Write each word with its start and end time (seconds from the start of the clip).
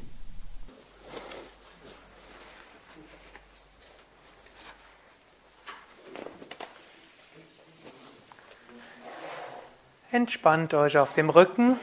Entspannt 10.10 10.74
euch 10.74 10.98
auf 10.98 11.12
dem 11.12 11.30
Rücken. 11.30 11.76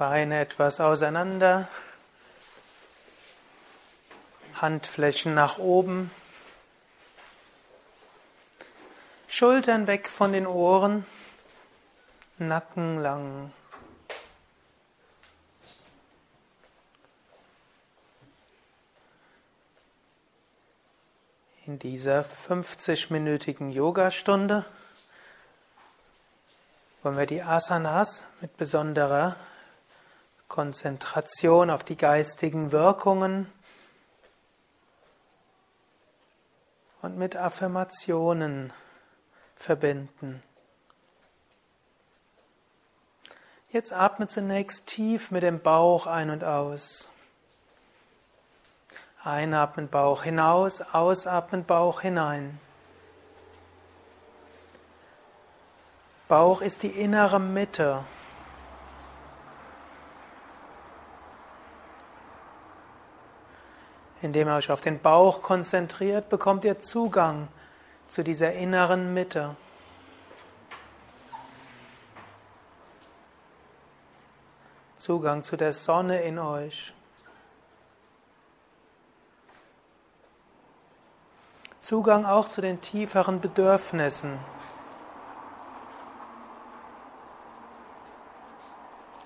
Beine 0.00 0.40
etwas 0.40 0.80
auseinander, 0.80 1.68
Handflächen 4.54 5.34
nach 5.34 5.58
oben, 5.58 6.10
Schultern 9.28 9.86
weg 9.86 10.08
von 10.08 10.32
den 10.32 10.46
Ohren, 10.46 11.04
Nacken 12.38 13.02
lang. 13.02 13.52
In 21.66 21.78
dieser 21.78 22.24
50-minütigen 22.48 23.70
Yogastunde 23.70 24.64
wollen 27.02 27.18
wir 27.18 27.26
die 27.26 27.42
Asanas 27.42 28.24
mit 28.40 28.56
besonderer 28.56 29.36
Konzentration 30.50 31.70
auf 31.70 31.84
die 31.84 31.96
geistigen 31.96 32.72
Wirkungen 32.72 33.50
und 37.00 37.16
mit 37.16 37.36
Affirmationen 37.36 38.72
verbinden. 39.56 40.42
Jetzt 43.70 43.92
atme 43.92 44.26
zunächst 44.26 44.86
tief 44.86 45.30
mit 45.30 45.44
dem 45.44 45.60
Bauch 45.60 46.08
ein 46.08 46.30
und 46.30 46.42
aus. 46.42 47.08
Einatmen 49.22 49.88
Bauch 49.88 50.24
hinaus, 50.24 50.82
ausatmen 50.82 51.64
Bauch 51.64 52.00
hinein. 52.00 52.58
Bauch 56.26 56.60
ist 56.60 56.82
die 56.82 56.88
innere 56.88 57.38
Mitte. 57.38 58.04
Indem 64.22 64.48
ihr 64.48 64.56
euch 64.56 64.70
auf 64.70 64.80
den 64.80 65.00
Bauch 65.00 65.42
konzentriert, 65.42 66.28
bekommt 66.28 66.64
ihr 66.64 66.78
Zugang 66.80 67.48
zu 68.08 68.22
dieser 68.22 68.52
inneren 68.52 69.14
Mitte. 69.14 69.56
Zugang 74.98 75.42
zu 75.42 75.56
der 75.56 75.72
Sonne 75.72 76.20
in 76.22 76.38
euch. 76.38 76.92
Zugang 81.80 82.26
auch 82.26 82.48
zu 82.48 82.60
den 82.60 82.82
tieferen 82.82 83.40
Bedürfnissen. 83.40 84.38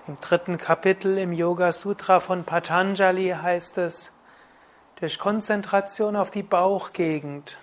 Im 0.07 0.19
dritten 0.21 0.57
Kapitel 0.57 1.17
im 1.17 1.33
Yoga 1.33 1.71
Sutra 1.71 2.21
von 2.21 2.43
Patanjali 2.45 3.29
heißt 3.29 3.77
es, 3.79 4.14
durch 4.97 5.19
Konzentration 5.19 6.15
auf 6.15 6.31
die 6.31 6.43
Bauchgegend 6.43 7.57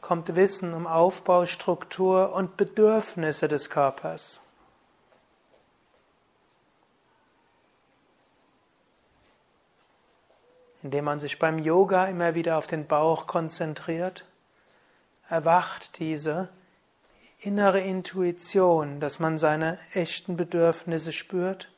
kommt 0.00 0.34
Wissen 0.34 0.74
um 0.74 0.86
Aufbau, 0.86 1.46
Struktur 1.46 2.34
und 2.34 2.56
Bedürfnisse 2.56 3.48
des 3.48 3.70
Körpers. 3.70 4.40
Indem 10.82 11.06
man 11.06 11.18
sich 11.18 11.38
beim 11.38 11.58
Yoga 11.58 12.04
immer 12.06 12.34
wieder 12.34 12.58
auf 12.58 12.66
den 12.66 12.86
Bauch 12.86 13.26
konzentriert, 13.26 14.26
erwacht 15.26 15.98
diese 15.98 16.50
innere 17.38 17.80
Intuition, 17.80 19.00
dass 19.00 19.18
man 19.18 19.38
seine 19.38 19.78
echten 19.94 20.36
Bedürfnisse 20.36 21.12
spürt, 21.12 21.70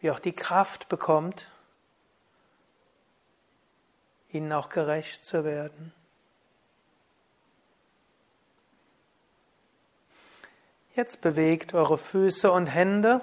wie 0.00 0.10
auch 0.10 0.18
die 0.18 0.34
Kraft 0.34 0.90
bekommt, 0.90 1.50
ihnen 4.34 4.52
auch 4.52 4.68
gerecht 4.68 5.24
zu 5.24 5.44
werden. 5.44 5.92
Jetzt 10.94 11.20
bewegt 11.20 11.74
eure 11.74 11.98
Füße 11.98 12.52
und 12.52 12.66
Hände, 12.66 13.20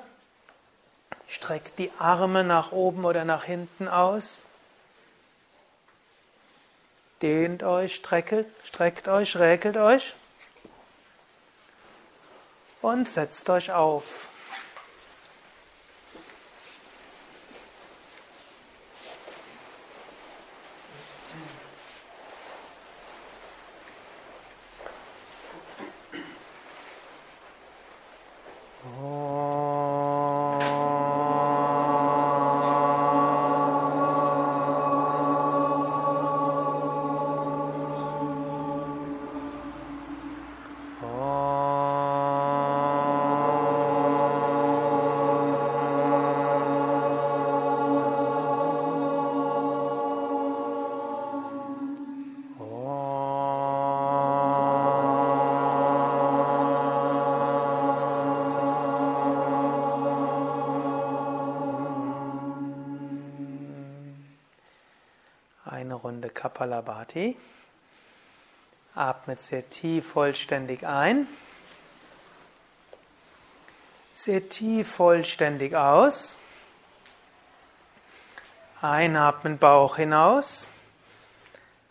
streckt 1.27 1.79
die 1.79 1.91
Arme 1.99 2.43
nach 2.43 2.73
oben 2.73 3.05
oder 3.05 3.23
nach 3.23 3.45
hinten 3.45 3.87
aus, 3.87 4.43
dehnt 7.21 7.63
euch, 7.63 7.95
streckelt, 7.95 8.47
streckt 8.63 9.07
euch, 9.07 9.37
räkelt 9.37 9.77
euch 9.77 10.15
und 12.81 13.07
setzt 13.07 13.49
euch 13.49 13.71
auf. 13.71 14.30
Kapalabhati. 67.11 67.35
Atmet 68.95 69.41
sehr 69.41 69.69
tief 69.69 70.07
vollständig 70.07 70.85
ein. 70.85 71.27
Sehr 74.13 74.49
tief 74.49 74.91
vollständig 74.91 75.75
aus. 75.75 76.39
Einatmen, 78.81 79.57
Bauch 79.57 79.95
hinaus. 79.95 80.69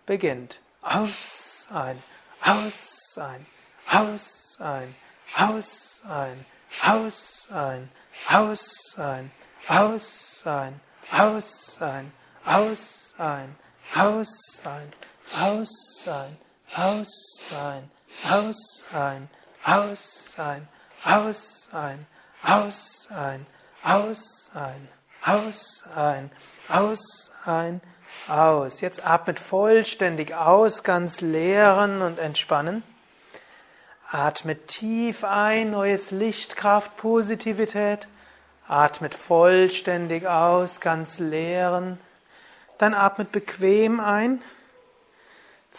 Beginnt. 0.06 0.60
Aus, 0.82 1.68
ein, 1.70 2.02
aus, 2.42 3.16
ein, 3.16 3.46
aus, 3.90 4.56
ein, 4.60 4.94
aus, 5.36 6.02
ein, 6.04 6.44
aus, 6.82 7.48
ein, 7.52 7.90
aus, 8.28 8.96
ein, 8.96 9.30
aus, 9.68 10.42
ein, 10.44 10.80
aus, 11.16 11.76
ein, 11.80 12.12
aus, 12.44 13.14
ein, 13.18 13.56
aus 13.94 14.62
ein, 14.64 14.88
aus 15.38 16.06
ein, 16.06 16.36
aus 16.76 17.46
ein, 17.52 17.90
aus 18.28 18.84
ein, 18.94 19.28
aus 19.64 20.34
ein, 20.38 20.68
aus 21.04 21.68
ein, 21.72 22.06
aus 22.42 23.08
ein, 23.12 23.46
aus 23.82 24.50
ein, 24.54 24.88
aus 25.24 25.84
ein, 25.94 26.30
aus 26.68 27.30
ein, 27.44 27.80
aus. 28.28 28.80
Jetzt 28.80 29.06
atmet 29.06 29.38
vollständig 29.38 30.34
aus, 30.34 30.82
ganz 30.82 31.20
leeren 31.20 32.02
und 32.02 32.18
entspannen. 32.18 32.82
Atmet 34.10 34.66
tief 34.66 35.24
ein, 35.24 35.70
neues 35.70 36.10
Licht, 36.10 36.56
Kraft, 36.56 36.96
Positivität. 36.96 38.08
Atmet 38.66 39.14
vollständig 39.14 40.26
aus, 40.26 40.80
ganz 40.80 41.18
leeren. 41.18 41.98
Dann 42.78 42.94
atmet 42.94 43.32
bequem 43.32 44.00
ein, 44.00 44.42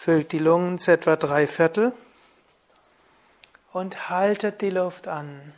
Füllt 0.04 0.32
die 0.32 0.40
Lungen 0.40 0.80
zu 0.80 0.90
etwa 0.90 1.14
drei 1.14 1.46
Viertel 1.46 1.92
und 3.72 4.10
haltet 4.10 4.60
die 4.60 4.70
Luft 4.70 5.06
an. 5.06 5.54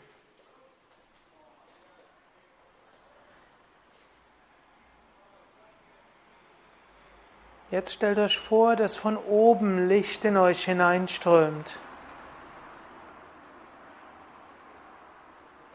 Jetzt 7.71 7.95
stellt 7.95 8.19
euch 8.19 8.39
vor, 8.39 8.77
dass 8.77 8.97
von 8.97 9.17
oben 9.17 9.89
Licht 9.89 10.27
in 10.27 10.37
euch 10.37 10.67
hineinströmt. 10.67 11.81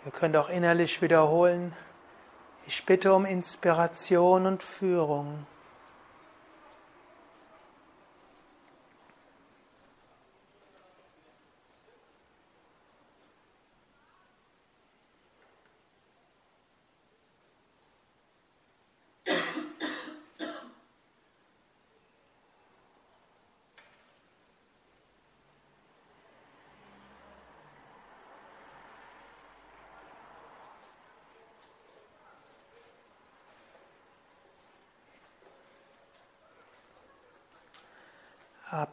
Ihr 0.06 0.12
könnt 0.12 0.38
auch 0.38 0.50
innerlich 0.50 1.02
wiederholen, 1.02 1.76
ich 2.68 2.86
bitte 2.86 3.16
um 3.16 3.26
Inspiration 3.26 4.46
und 4.46 4.62
Führung. 4.62 5.48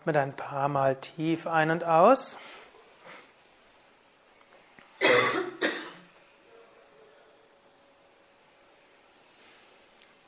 Atme 0.07 0.17
ein 0.17 0.35
paar 0.35 0.69
Mal 0.69 0.95
tief 0.95 1.49
ein 1.49 1.73
und 1.73 1.83
aus. 1.83 2.39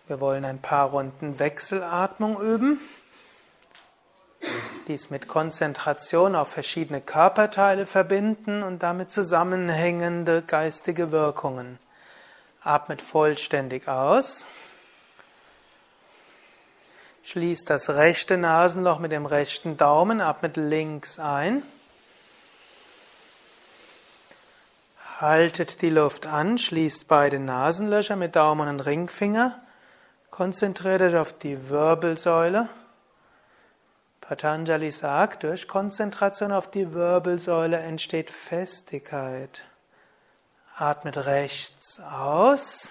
Wir 0.09 0.21
wollen 0.21 0.45
ein 0.45 0.61
paar 0.61 0.91
Runden 0.91 1.39
Wechselatmung 1.39 2.41
üben. 2.41 2.81
Dies 4.89 5.11
mit 5.11 5.29
Konzentration 5.29 6.35
auf 6.35 6.49
verschiedene 6.49 7.01
Körperteile 7.01 7.87
verbinden 7.87 8.65
und 8.65 8.83
damit 8.83 9.13
zusammenhängende 9.13 10.43
geistige 10.43 11.13
Wirkungen. 11.13 11.79
Atmet 12.63 13.01
vollständig 13.01 13.87
aus. 13.87 14.45
Schließt 17.31 17.69
das 17.69 17.91
rechte 17.91 18.39
Nasenloch 18.39 19.01
mit 19.01 19.13
dem 19.13 19.27
rechten 19.27 19.77
Daumen, 19.77 20.23
atmet 20.23 20.57
links 20.57 21.19
ein. 21.19 21.63
Haltet 25.21 25.83
die 25.83 25.91
Luft 25.91 26.25
an, 26.25 26.57
schließt 26.57 27.07
beide 27.07 27.39
Nasenlöcher 27.39 28.17
mit 28.17 28.35
Daumen 28.35 28.67
und 28.67 28.81
Ringfinger. 28.81 29.61
Konzentriert 30.31 31.03
euch 31.03 31.17
auf 31.17 31.35
die 31.35 31.69
Wirbelsäule. 31.69 32.71
Patanjali 34.23 34.91
sagt, 34.91 35.43
durch 35.43 35.69
Konzentration 35.69 36.51
auf 36.51 36.71
die 36.71 36.95
Wirbelsäule 36.95 37.77
entsteht 37.77 38.31
Festigkeit. 38.31 39.65
Atmet 40.79 41.27
rechts 41.27 42.01
aus, 42.01 42.89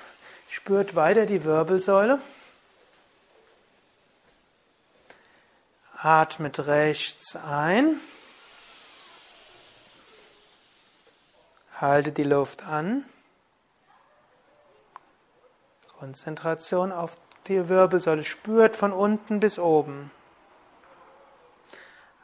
spürt 0.48 0.96
weiter 0.96 1.26
die 1.26 1.44
Wirbelsäule. 1.44 2.20
Atmet 6.00 6.68
rechts 6.68 7.36
ein. 7.36 8.00
Halte 11.82 12.12
die 12.12 12.24
Luft 12.24 12.64
an. 12.64 13.04
Konzentration 15.98 16.92
auf 16.92 17.18
die 17.48 17.68
Wirbelsäule. 17.68 18.24
Spürt 18.24 18.76
von 18.76 18.94
unten 18.94 19.40
bis 19.40 19.58
oben. 19.58 20.12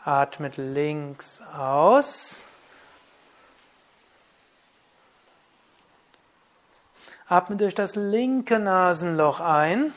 Atmet 0.03 0.57
links 0.57 1.41
aus. 1.41 2.43
Atme 7.25 7.55
durch 7.55 7.73
das 7.73 7.95
linke 7.95 8.59
Nasenloch 8.59 9.39
ein. 9.39 9.93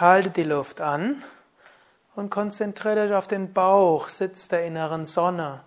Halte 0.00 0.30
die 0.30 0.42
Luft 0.42 0.80
an 0.80 1.22
und 2.16 2.30
konzentriere 2.30 3.06
dich 3.06 3.14
auf 3.14 3.28
den 3.28 3.52
Bauch, 3.52 4.08
Sitz 4.08 4.48
der 4.48 4.64
inneren 4.64 5.04
Sonne. 5.04 5.62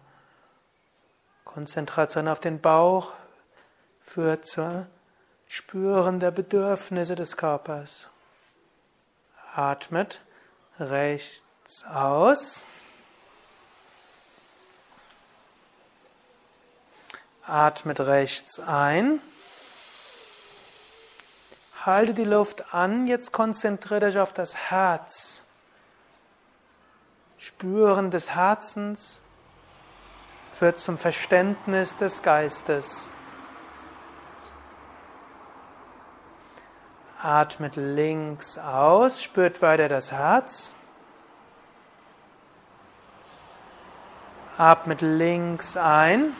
Konzentration 1.46 2.28
auf 2.28 2.42
den 2.42 2.60
Bauch 2.60 3.12
führt 4.04 4.46
zur 4.46 4.88
Spüren 5.48 6.20
der 6.20 6.32
Bedürfnisse 6.32 7.16
des 7.16 7.38
Körpers. 7.38 8.10
Atmet 9.56 10.20
rechts 10.78 11.86
aus. 11.86 12.66
Atmet 17.44 18.02
rechts 18.02 18.60
ein. 18.60 19.22
Halte 21.88 22.14
die 22.14 22.26
Luft 22.26 22.74
an, 22.74 23.08
jetzt 23.08 23.32
konzentriere 23.32 24.08
dich 24.08 24.20
auf 24.20 24.34
das 24.34 24.58
Herz. 24.58 25.42
Spüren 27.38 28.12
des 28.12 28.36
Herzens 28.36 29.22
führt 30.52 30.82
zum 30.82 30.98
Verständnis 30.98 31.96
des 31.96 32.22
Geistes. 32.24 33.10
Atmet 37.22 37.78
links 37.78 38.58
aus, 38.58 39.24
spürt 39.24 39.62
weiter 39.62 39.88
das 39.88 40.12
Herz. 40.12 40.74
Atmet 44.58 45.00
links 45.00 45.78
ein. 45.78 46.34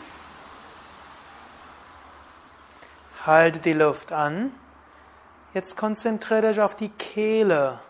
Halte 3.24 3.60
die 3.60 3.72
Luft 3.72 4.12
an. 4.12 4.52
Jetzt 5.54 5.76
konzentriert 5.76 6.44
euch 6.44 6.60
auf 6.60 6.76
die 6.76 6.90
Kehle. 6.90 7.80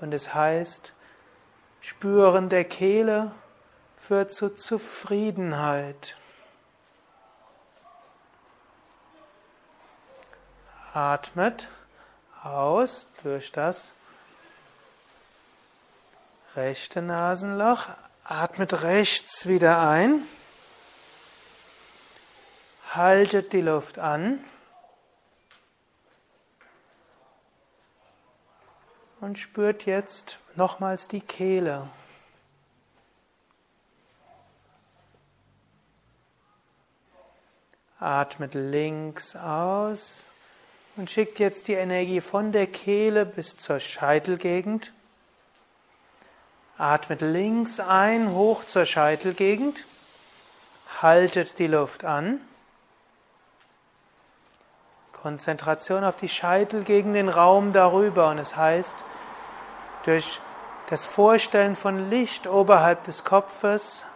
Und 0.00 0.12
es 0.14 0.34
heißt, 0.34 0.92
Spüren 1.80 2.48
der 2.48 2.64
Kehle 2.64 3.32
führt 3.98 4.32
zu 4.32 4.50
Zufriedenheit. 4.50 6.16
Atmet 10.92 11.68
aus 12.42 13.08
durch 13.22 13.50
das 13.50 13.92
rechte 16.54 17.02
Nasenloch. 17.02 17.88
Atmet 18.22 18.82
rechts 18.82 19.46
wieder 19.46 19.88
ein. 19.88 20.22
Haltet 22.92 23.52
die 23.52 23.62
Luft 23.62 23.98
an. 23.98 24.44
Und 29.24 29.38
spürt 29.38 29.86
jetzt 29.86 30.38
nochmals 30.54 31.08
die 31.08 31.22
Kehle. 31.22 31.88
Atmet 37.98 38.52
links 38.52 39.34
aus 39.34 40.28
und 40.96 41.10
schickt 41.10 41.38
jetzt 41.38 41.68
die 41.68 41.72
Energie 41.72 42.20
von 42.20 42.52
der 42.52 42.66
Kehle 42.66 43.24
bis 43.24 43.56
zur 43.56 43.80
Scheitelgegend. 43.80 44.92
Atmet 46.76 47.22
links 47.22 47.80
ein, 47.80 48.30
hoch 48.30 48.64
zur 48.64 48.84
Scheitelgegend. 48.84 49.86
Haltet 51.00 51.58
die 51.58 51.66
Luft 51.66 52.04
an. 52.04 52.42
Konzentration 55.12 56.04
auf 56.04 56.16
die 56.16 56.28
Scheitelgegend, 56.28 57.16
den 57.16 57.30
Raum 57.30 57.72
darüber. 57.72 58.28
Und 58.28 58.36
es 58.36 58.54
heißt, 58.54 59.02
durch 60.04 60.40
das 60.90 61.06
Vorstellen 61.06 61.76
von 61.76 62.10
Licht 62.10 62.46
oberhalb 62.46 63.04
des 63.04 63.24
Kopfes 63.24 64.06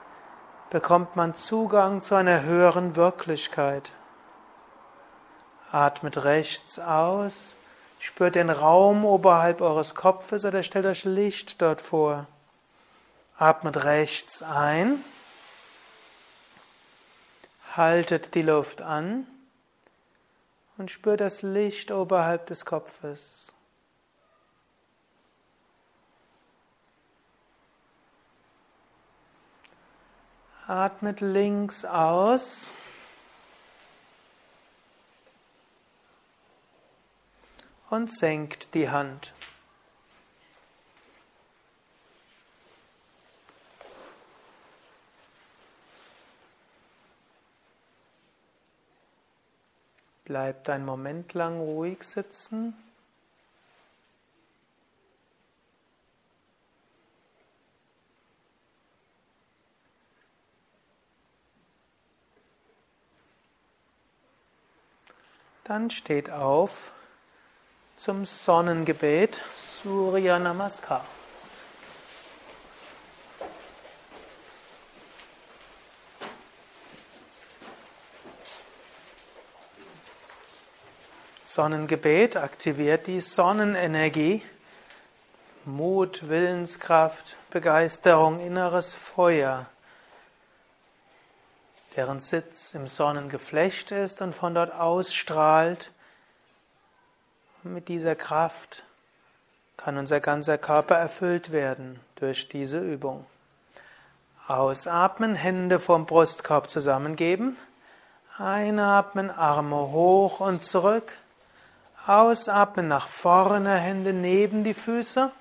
bekommt 0.71 1.17
man 1.17 1.35
Zugang 1.35 2.03
zu 2.03 2.15
einer 2.15 2.43
höheren 2.43 2.95
Wirklichkeit. 2.95 3.91
Atmet 5.71 6.25
rechts 6.25 6.79
aus, 6.79 7.57
spürt 7.99 8.35
den 8.35 8.51
Raum 8.51 9.05
oberhalb 9.05 9.61
eures 9.61 9.95
Kopfes 9.95 10.45
oder 10.45 10.63
stellt 10.63 10.87
euch 10.87 11.05
Licht 11.05 11.61
dort 11.63 11.81
vor. 11.81 12.27
Atmet 13.39 13.85
rechts 13.85 14.43
ein, 14.43 15.03
haltet 17.77 18.35
die 18.35 18.43
Luft 18.43 18.83
an 18.83 19.27
und 20.77 20.91
spürt 20.91 21.21
das 21.21 21.43
Licht 21.43 21.91
oberhalb 21.91 22.47
des 22.47 22.65
Kopfes. 22.65 23.48
Atmet 30.69 31.23
links 31.23 31.87
aus. 31.87 32.75
Und 37.89 38.13
senkt 38.13 38.75
die 38.75 38.91
Hand. 38.91 39.33
Bleibt 50.27 50.69
einen 50.69 50.85
Moment 50.85 51.33
lang 51.33 51.59
ruhig 51.59 52.03
sitzen. 52.03 52.75
Dann 65.69 65.91
steht 65.91 66.31
auf 66.31 66.93
zum 67.99 68.25
Sonnengebet 68.25 69.43
Surya 69.55 70.39
Namaskar. 70.39 71.05
Sonnengebet 81.45 82.39
aktiviert 82.39 83.07
die 83.07 83.21
Sonnenenergie, 83.21 84.41
Mut, 85.67 86.31
Willenskraft, 86.31 87.37
Begeisterung, 87.51 88.41
inneres 88.41 88.95
Feuer, 88.95 89.67
deren 91.99 92.21
Sitz 92.21 92.75
im 92.75 92.87
Sonnengeflecht 92.87 93.91
ist 93.91 94.23
und 94.23 94.33
von 94.33 94.55
dort 94.55 94.73
ausstrahlt. 94.73 95.91
Mit 97.65 97.89
dieser 97.89 98.15
Kraft 98.15 98.85
kann 99.77 99.99
unser 99.99 100.21
ganzer 100.21 100.59
Körper 100.59 100.95
erfüllt 100.95 101.51
werden 101.51 101.99
durch 102.15 102.49
diese 102.49 102.79
Übung. 102.79 103.27
Ausatmen, 104.47 105.35
Hände 105.35 105.81
vom 105.81 106.07
Brustkorb 106.07 106.71
zusammengeben. 106.71 107.57
Einatmen, 108.37 109.33
Arme 109.33 109.91
hoch 109.91 110.39
und 110.39 110.63
zurück. 110.63 111.19
Ausatmen 112.07 112.87
nach 112.87 113.09
vorne, 113.09 113.75
Hände 113.75 114.13
neben 114.13 114.63
die 114.63 114.75
Füße. 114.75 115.33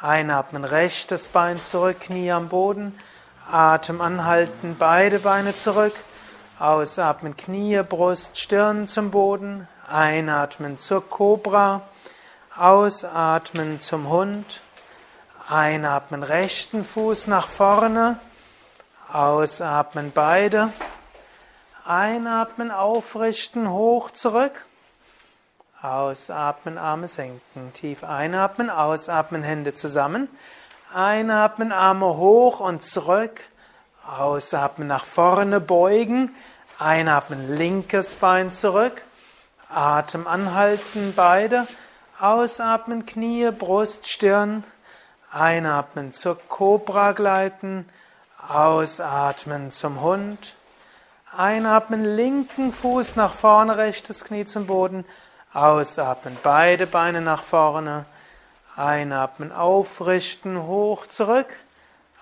Einatmen, 0.00 0.64
rechtes 0.64 1.28
Bein 1.28 1.60
zurück, 1.60 2.00
Knie 2.00 2.32
am 2.32 2.48
Boden. 2.48 2.98
Atem 3.50 4.00
anhalten, 4.00 4.76
beide 4.78 5.18
Beine 5.18 5.54
zurück. 5.54 5.94
Ausatmen, 6.58 7.36
Knie, 7.36 7.82
Brust, 7.82 8.38
Stirn 8.38 8.86
zum 8.86 9.10
Boden. 9.10 9.68
Einatmen 9.88 10.78
zur 10.78 11.08
Kobra. 11.08 11.82
Ausatmen 12.56 13.80
zum 13.80 14.08
Hund. 14.08 14.62
Einatmen, 15.48 16.22
rechten 16.22 16.84
Fuß 16.84 17.26
nach 17.26 17.48
vorne. 17.48 18.18
Ausatmen, 19.12 20.12
beide. 20.12 20.72
Einatmen, 21.84 22.70
aufrichten, 22.70 23.68
hoch 23.68 24.10
zurück. 24.10 24.64
Ausatmen, 25.82 26.78
Arme 26.78 27.08
senken. 27.08 27.72
Tief 27.74 28.04
einatmen, 28.04 28.70
ausatmen, 28.70 29.42
Hände 29.42 29.74
zusammen. 29.74 30.28
Einatmen, 30.94 31.72
Arme 31.72 32.16
hoch 32.18 32.60
und 32.60 32.84
zurück. 32.84 33.40
Ausatmen, 34.06 34.86
nach 34.86 35.04
vorne 35.04 35.58
beugen. 35.58 36.32
Einatmen, 36.78 37.56
linkes 37.56 38.14
Bein 38.14 38.52
zurück. 38.52 39.02
Atem 39.68 40.28
anhalten, 40.28 41.12
beide. 41.16 41.66
Ausatmen, 42.20 43.06
Knie, 43.06 43.50
Brust, 43.50 44.08
Stirn. 44.08 44.62
Einatmen, 45.32 46.12
zur 46.12 46.38
Cobra 46.48 47.10
gleiten. 47.10 47.88
Ausatmen 48.46 49.72
zum 49.72 50.00
Hund. 50.00 50.54
Einatmen, 51.36 52.04
linken 52.04 52.72
Fuß 52.72 53.16
nach 53.16 53.34
vorne, 53.34 53.78
rechtes 53.78 54.24
Knie 54.24 54.44
zum 54.44 54.68
Boden. 54.68 55.04
Ausatmen, 55.52 56.38
beide 56.44 56.86
Beine 56.86 57.20
nach 57.20 57.42
vorne. 57.42 58.06
Einatmen, 58.76 59.52
aufrichten, 59.52 60.62
hoch, 60.62 61.06
zurück. 61.06 61.56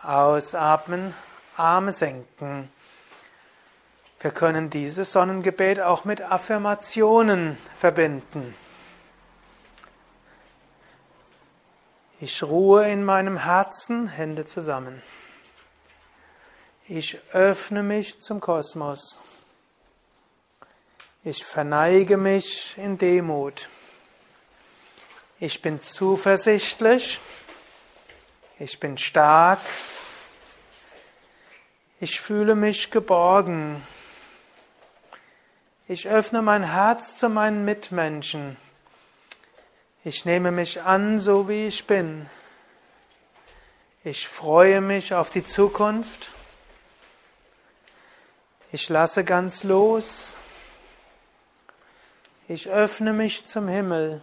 Ausatmen, 0.03 1.15
Arme 1.57 1.93
senken. 1.93 2.71
Wir 4.21 4.31
können 4.31 4.71
dieses 4.71 5.13
Sonnengebet 5.13 5.81
auch 5.81 6.05
mit 6.05 6.23
Affirmationen 6.23 7.57
verbinden. 7.77 8.55
Ich 12.21 12.43
ruhe 12.43 12.89
in 12.89 13.05
meinem 13.05 13.37
Herzen, 13.37 14.07
Hände 14.07 14.47
zusammen. 14.47 15.03
Ich 16.87 17.19
öffne 17.33 17.83
mich 17.83 18.21
zum 18.21 18.41
Kosmos. 18.41 19.21
Ich 21.25 21.45
verneige 21.45 22.17
mich 22.17 22.77
in 22.79 22.99
Demut. 22.99 23.69
Ich 25.45 25.61
bin 25.61 25.83
zuversichtlich. 25.83 27.19
Ich 28.61 28.79
bin 28.79 28.97
stark. 28.97 29.59
Ich 31.99 32.21
fühle 32.21 32.55
mich 32.55 32.93
geborgen. 32.93 33.83
Ich 35.89 36.07
öffne 36.07 36.43
mein 36.43 36.63
Herz 36.63 37.17
zu 37.17 37.29
meinen 37.29 37.65
Mitmenschen. 37.65 38.57
Ich 40.05 40.25
nehme 40.25 40.53
mich 40.53 40.83
an, 40.83 41.19
so 41.19 41.49
wie 41.49 41.67
ich 41.67 41.89
bin. 41.89 42.31
Ich 44.05 44.29
freue 44.29 44.81
mich 44.81 45.13
auf 45.13 45.31
die 45.31 45.45
Zukunft. 45.45 46.31
Ich 48.71 48.89
lasse 48.89 49.25
ganz 49.25 49.65
los. 49.65 50.37
Ich 52.47 52.69
öffne 52.69 53.13
mich 53.13 53.47
zum 53.47 53.67
Himmel. 53.67 54.23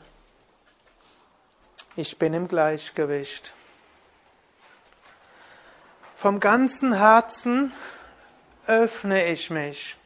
Ich 2.02 2.18
bin 2.18 2.34
im 2.34 2.48
Gleichgewicht. 2.48 3.54
Vom 6.16 6.40
ganzen 6.40 6.94
Herzen 6.94 7.74
öffne 8.68 9.28
ich 9.28 9.50
mich. 9.50 9.98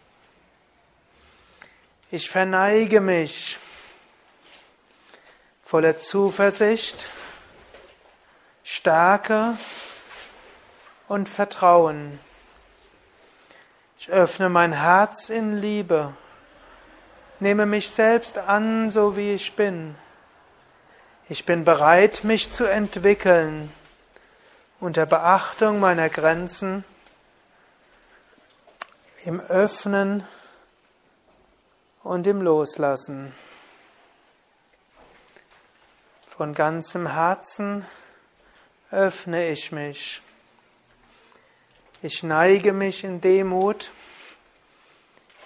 Ich 2.09 2.31
verneige 2.31 2.99
mich 2.99 3.59
voller 5.63 5.99
Zuversicht, 5.99 7.09
Stärke 8.63 9.55
und 11.07 11.29
Vertrauen. 11.29 12.19
Ich 13.99 14.09
öffne 14.09 14.49
mein 14.49 14.73
Herz 14.73 15.29
in 15.29 15.61
Liebe 15.61 16.15
nehme 17.39 17.67
mich 17.67 17.91
selbst 17.91 18.39
an, 18.39 18.89
so 18.89 19.15
wie 19.15 19.33
ich 19.33 19.55
bin. 19.55 19.95
Ich 21.29 21.45
bin 21.45 21.63
bereit, 21.63 22.25
mich 22.25 22.51
zu 22.51 22.65
entwickeln 22.65 23.71
unter 24.81 25.05
Beachtung 25.05 25.79
meiner 25.79 26.09
Grenzen, 26.09 26.83
im 29.23 29.39
Öffnen 29.39 30.27
und 32.01 32.27
im 32.27 32.41
Loslassen. 32.41 33.33
Von 36.27 36.53
ganzem 36.53 37.07
Herzen 37.07 37.85
öffne 38.91 39.47
ich 39.47 39.71
mich. 39.71 40.21
Ich 42.01 42.21
neige 42.21 42.73
mich 42.73 43.05
in 43.05 43.21
Demut. 43.21 43.91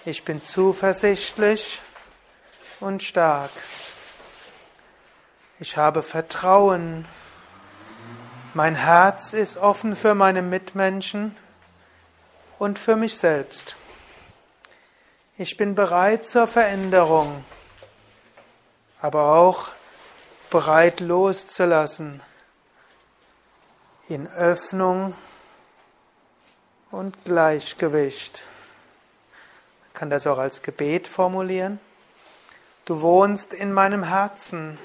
Ich 0.04 0.24
bin 0.24 0.42
zuversichtlich 0.42 1.80
und 2.80 3.04
stark. 3.04 3.52
Ich 5.60 5.76
habe 5.76 6.04
Vertrauen. 6.04 7.04
Mein 8.54 8.76
Herz 8.76 9.32
ist 9.32 9.56
offen 9.56 9.96
für 9.96 10.14
meine 10.14 10.40
Mitmenschen 10.40 11.34
und 12.60 12.78
für 12.78 12.94
mich 12.94 13.18
selbst. 13.18 13.74
Ich 15.36 15.56
bin 15.56 15.74
bereit 15.74 16.28
zur 16.28 16.46
Veränderung, 16.46 17.44
aber 19.00 19.34
auch 19.34 19.70
bereit 20.48 21.00
loszulassen 21.00 22.20
in 24.08 24.28
Öffnung 24.28 25.12
und 26.92 27.24
Gleichgewicht. 27.24 28.44
Man 29.82 29.94
kann 29.94 30.10
das 30.10 30.28
auch 30.28 30.38
als 30.38 30.62
Gebet 30.62 31.08
formulieren. 31.08 31.80
Du 32.84 33.00
wohnst 33.00 33.52
in 33.52 33.72
meinem 33.72 34.04
Herzen. 34.04 34.78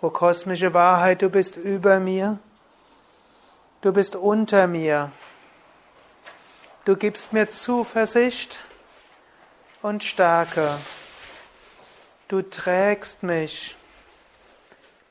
O 0.00 0.10
kosmische 0.10 0.74
Wahrheit, 0.74 1.22
du 1.22 1.30
bist 1.30 1.56
über 1.56 2.00
mir. 2.00 2.38
Du 3.80 3.92
bist 3.92 4.16
unter 4.16 4.66
mir. 4.66 5.10
Du 6.84 6.96
gibst 6.96 7.32
mir 7.32 7.50
Zuversicht 7.50 8.60
und 9.82 10.04
Stärke. 10.04 10.76
Du 12.28 12.42
trägst 12.42 13.22
mich. 13.22 13.76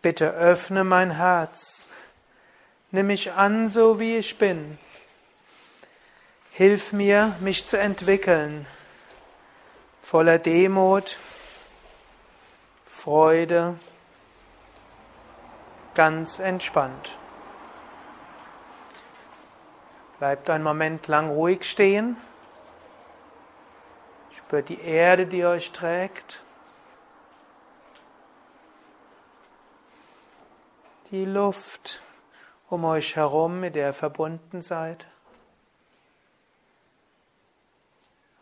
Bitte 0.01 0.31
öffne 0.31 0.83
mein 0.83 1.11
Herz. 1.11 1.89
Nimm 2.91 3.07
mich 3.07 3.31
an, 3.31 3.69
so 3.69 3.99
wie 3.99 4.17
ich 4.17 4.37
bin. 4.37 4.77
Hilf 6.51 6.93
mir, 6.93 7.35
mich 7.39 7.65
zu 7.65 7.77
entwickeln 7.77 8.65
voller 10.05 10.37
Demut, 10.37 11.17
Freude, 12.85 13.75
ganz 15.95 16.39
entspannt. 16.39 17.17
Bleibt 20.19 20.49
einen 20.49 20.63
Moment 20.63 21.07
lang 21.07 21.29
ruhig 21.29 21.69
stehen. 21.69 22.17
Spürt 24.31 24.69
die 24.69 24.81
Erde, 24.81 25.25
die 25.25 25.45
euch 25.45 25.71
trägt. 25.71 26.41
Die 31.11 31.25
Luft 31.25 32.01
um 32.69 32.83
euch 32.85 33.15
herum, 33.15 33.59
mit 33.59 33.75
der 33.75 33.89
ihr 33.89 33.93
verbunden 33.93 34.61
seid. 34.61 35.07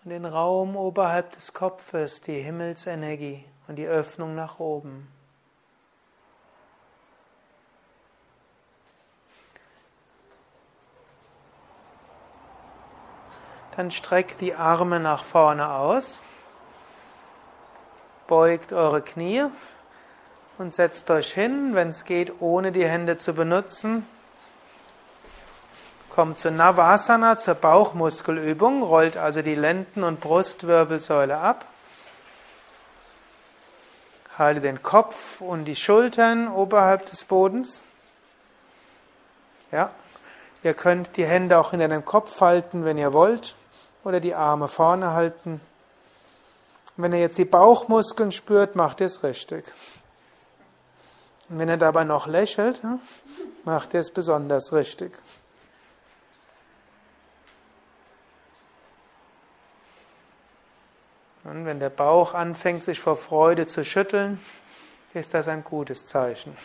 Und 0.04 0.10
den 0.10 0.26
Raum 0.26 0.76
oberhalb 0.76 1.32
des 1.32 1.54
Kopfes, 1.54 2.22
die 2.22 2.40
Himmelsenergie 2.40 3.46
und 3.68 3.78
die 3.78 3.88
Öffnung 3.88 4.36
nach 4.36 4.60
oben. 4.60 5.08
Dann 13.76 13.90
streckt 13.90 14.42
die 14.42 14.54
Arme 14.54 15.00
nach 15.00 15.24
vorne 15.24 15.72
aus, 15.72 16.22
beugt 18.28 18.72
eure 18.72 19.02
Knie 19.02 19.46
und 20.60 20.76
setzt 20.76 21.10
euch 21.10 21.34
hin, 21.34 21.74
wenn 21.74 21.90
es 21.90 22.06
geht, 22.06 22.34
ohne 22.40 22.72
die 22.72 22.86
Hände 22.86 23.18
zu 23.18 23.34
benutzen. 23.34 24.08
Kommt 26.10 26.38
zu 26.38 26.52
Navasana, 26.52 27.40
zur 27.40 27.56
Bauchmuskelübung, 27.56 28.84
rollt 28.84 29.18
also 29.18 29.42
die 29.42 29.56
Lenden- 29.56 30.04
und 30.04 30.20
Brustwirbelsäule 30.20 31.38
ab. 31.38 31.66
Halte 34.38 34.62
den 34.62 34.84
Kopf 34.84 35.42
und 35.42 35.66
die 35.66 35.76
Schultern 35.76 36.48
oberhalb 36.48 37.08
des 37.08 37.24
Bodens. 37.24 37.82
Ja, 39.72 39.90
ihr 40.62 40.76
könnt 40.76 41.18
die 41.18 41.26
Hände 41.26 41.58
auch 41.58 41.72
hinter 41.72 41.88
den 41.88 42.06
Kopf 42.06 42.40
halten, 42.40 42.86
wenn 42.86 43.00
ihr 43.00 43.14
wollt 43.14 43.56
oder 44.04 44.20
die 44.20 44.36
Arme 44.36 44.68
vorne 44.68 45.12
halten. 45.12 45.62
wenn 46.96 47.14
ihr 47.14 47.20
jetzt 47.20 47.38
die 47.38 47.46
Bauchmuskeln 47.46 48.32
spürt, 48.32 48.76
macht 48.76 49.02
ihr 49.02 49.08
es 49.08 49.24
richtig. 49.24 49.66
Und 51.50 51.60
wenn 51.60 51.70
ihr 51.70 51.78
dabei 51.78 52.04
noch 52.04 52.28
lächelt, 52.28 52.82
macht 53.66 53.94
ihr 53.94 54.00
es 54.00 54.12
besonders 54.12 54.74
richtig. 54.74 55.18
Und 61.44 61.66
wenn 61.66 61.80
der 61.80 61.90
Bauch 61.90 62.34
anfängt, 62.34 62.84
sich 62.84 63.00
vor 63.00 63.18
Freude 63.18 63.68
zu 63.68 63.84
schütteln, 63.84 64.40
ist 65.14 65.34
das 65.34 65.48
ein 65.48 65.64
gutes 65.64 66.06
Zeichen. 66.06 66.56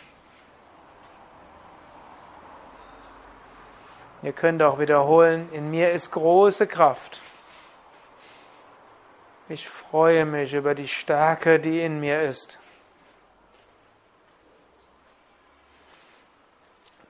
Ihr 4.21 4.33
könnt 4.33 4.61
auch 4.61 4.79
wiederholen, 4.79 5.47
in 5.53 5.69
mir 5.71 5.91
ist 5.91 6.11
große 6.11 6.67
Kraft. 6.67 7.21
Ich 9.51 9.67
freue 9.67 10.25
mich 10.25 10.53
über 10.53 10.75
die 10.75 10.87
Stärke, 10.87 11.59
die 11.59 11.81
in 11.81 11.99
mir 11.99 12.21
ist. 12.21 12.59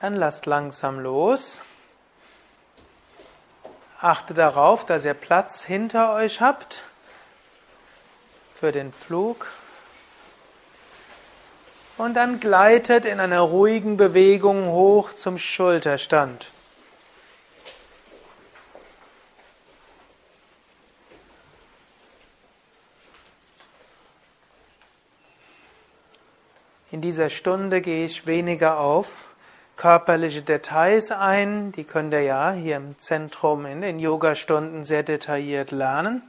Dann 0.00 0.16
lasst 0.16 0.46
langsam 0.46 1.00
los. 1.00 1.60
Achtet 4.00 4.38
darauf, 4.38 4.86
dass 4.86 5.04
ihr 5.04 5.12
Platz 5.12 5.62
hinter 5.62 6.14
euch 6.14 6.40
habt 6.40 6.82
für 8.54 8.72
den 8.72 8.94
Flug. 8.94 9.46
Und 11.98 12.14
dann 12.14 12.40
gleitet 12.40 13.04
in 13.04 13.20
einer 13.20 13.42
ruhigen 13.42 13.98
Bewegung 13.98 14.68
hoch 14.68 15.12
zum 15.12 15.36
Schulterstand. 15.36 16.50
In 26.90 27.00
dieser 27.00 27.30
Stunde 27.30 27.80
gehe 27.80 28.04
ich 28.04 28.26
weniger 28.26 28.80
auf 28.80 29.30
körperliche 29.76 30.42
Details 30.42 31.10
ein, 31.10 31.72
die 31.72 31.84
könnt 31.84 32.12
ihr 32.12 32.20
ja 32.20 32.52
hier 32.52 32.76
im 32.76 32.98
Zentrum 32.98 33.64
in 33.64 33.80
den 33.80 33.98
Yoga-Stunden 33.98 34.84
sehr 34.84 35.02
detailliert 35.02 35.70
lernen. 35.70 36.22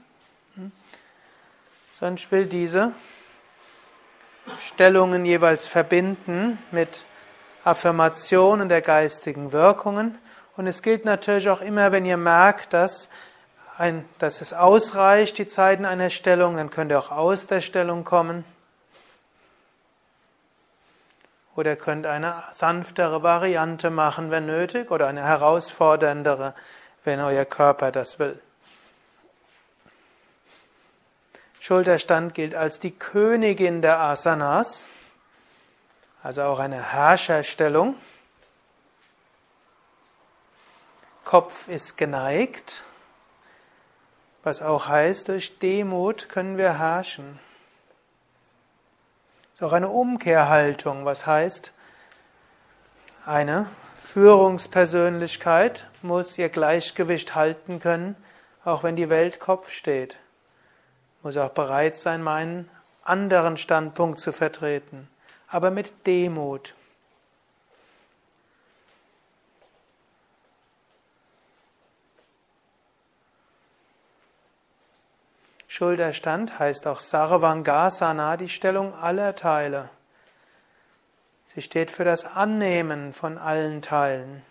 Sondern 1.99 2.15
ich 2.15 2.31
will 2.31 2.45
diese 2.45 2.93
Stellungen 4.67 5.25
jeweils 5.25 5.67
verbinden 5.67 6.59
mit 6.71 7.05
Affirmationen 7.63 8.69
der 8.69 8.81
geistigen 8.81 9.51
Wirkungen. 9.51 10.17
Und 10.55 10.67
es 10.67 10.81
gilt 10.81 11.03
natürlich 11.03 11.49
auch 11.49 11.61
immer, 11.61 11.91
wenn 11.91 12.05
ihr 12.05 12.17
merkt, 12.17 12.71
dass, 12.71 13.09
ein, 13.77 14.05
dass 14.19 14.41
es 14.41 14.53
ausreicht, 14.53 15.37
die 15.39 15.47
Zeiten 15.47 15.85
einer 15.85 16.09
Stellung, 16.09 16.55
dann 16.55 16.69
könnt 16.69 16.91
ihr 16.91 16.99
auch 16.99 17.11
aus 17.11 17.47
der 17.47 17.61
Stellung 17.61 18.03
kommen. 18.03 18.45
Oder 21.55 21.75
könnt 21.75 22.05
eine 22.05 22.43
sanftere 22.53 23.23
Variante 23.23 23.89
machen, 23.89 24.31
wenn 24.31 24.45
nötig, 24.45 24.89
oder 24.89 25.07
eine 25.07 25.23
herausforderndere, 25.23 26.53
wenn 27.03 27.19
euer 27.19 27.45
Körper 27.45 27.91
das 27.91 28.19
will. 28.19 28.41
Schulterstand 31.59 32.33
gilt 32.33 32.55
als 32.55 32.79
die 32.79 32.91
Königin 32.91 33.81
der 33.81 33.99
Asanas, 33.99 34.87
also 36.23 36.43
auch 36.43 36.59
eine 36.59 36.93
Herrscherstellung. 36.93 37.95
Kopf 41.23 41.67
ist 41.67 41.97
geneigt, 41.97 42.83
was 44.43 44.61
auch 44.61 44.87
heißt, 44.87 45.27
durch 45.27 45.59
Demut 45.59 46.29
können 46.29 46.57
wir 46.57 46.79
herrschen 46.79 47.39
ist 49.61 49.67
auch 49.67 49.73
eine 49.73 49.89
Umkehrhaltung, 49.89 51.05
was 51.05 51.27
heißt, 51.27 51.71
eine 53.27 53.67
Führungspersönlichkeit 54.01 55.85
muss 56.01 56.35
ihr 56.39 56.49
Gleichgewicht 56.49 57.35
halten 57.35 57.79
können, 57.79 58.15
auch 58.65 58.81
wenn 58.81 58.95
die 58.95 59.09
Welt 59.09 59.39
Kopf 59.39 59.69
steht. 59.69 60.17
Muss 61.21 61.37
auch 61.37 61.51
bereit 61.51 61.95
sein, 61.95 62.23
meinen 62.23 62.71
anderen 63.03 63.55
Standpunkt 63.55 64.19
zu 64.19 64.31
vertreten, 64.31 65.07
aber 65.47 65.69
mit 65.69 66.07
Demut. 66.07 66.73
Schulterstand 75.81 76.59
heißt 76.59 76.85
auch 76.85 76.99
Sarvangasana, 76.99 78.37
die 78.37 78.49
Stellung 78.49 78.93
aller 78.93 79.35
Teile. 79.35 79.89
Sie 81.47 81.63
steht 81.63 81.89
für 81.89 82.03
das 82.03 82.23
Annehmen 82.23 83.13
von 83.13 83.39
allen 83.39 83.81
Teilen. 83.81 84.43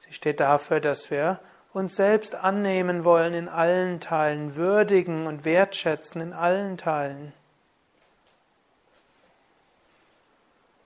Sie 0.00 0.12
steht 0.12 0.40
dafür, 0.40 0.80
dass 0.80 1.12
wir 1.12 1.38
uns 1.74 1.94
selbst 1.94 2.34
annehmen 2.34 3.04
wollen 3.04 3.34
in 3.34 3.48
allen 3.48 4.00
Teilen, 4.00 4.56
würdigen 4.56 5.28
und 5.28 5.44
wertschätzen 5.44 6.20
in 6.20 6.32
allen 6.32 6.76
Teilen. 6.76 7.32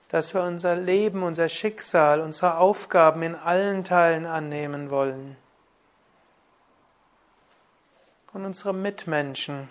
Dass 0.09 0.35
wir 0.35 0.43
unser 0.43 0.75
Leben, 0.75 1.23
unser 1.23 1.49
Schicksal, 1.49 2.21
unsere 2.21 2.57
Aufgaben 2.57 3.23
in 3.23 3.33
allen 3.33 3.83
Teilen 3.83 4.27
annehmen 4.27 4.91
wollen 4.91 5.35
und 8.33 8.45
unsere 8.45 8.73
Mitmenschen. 8.73 9.69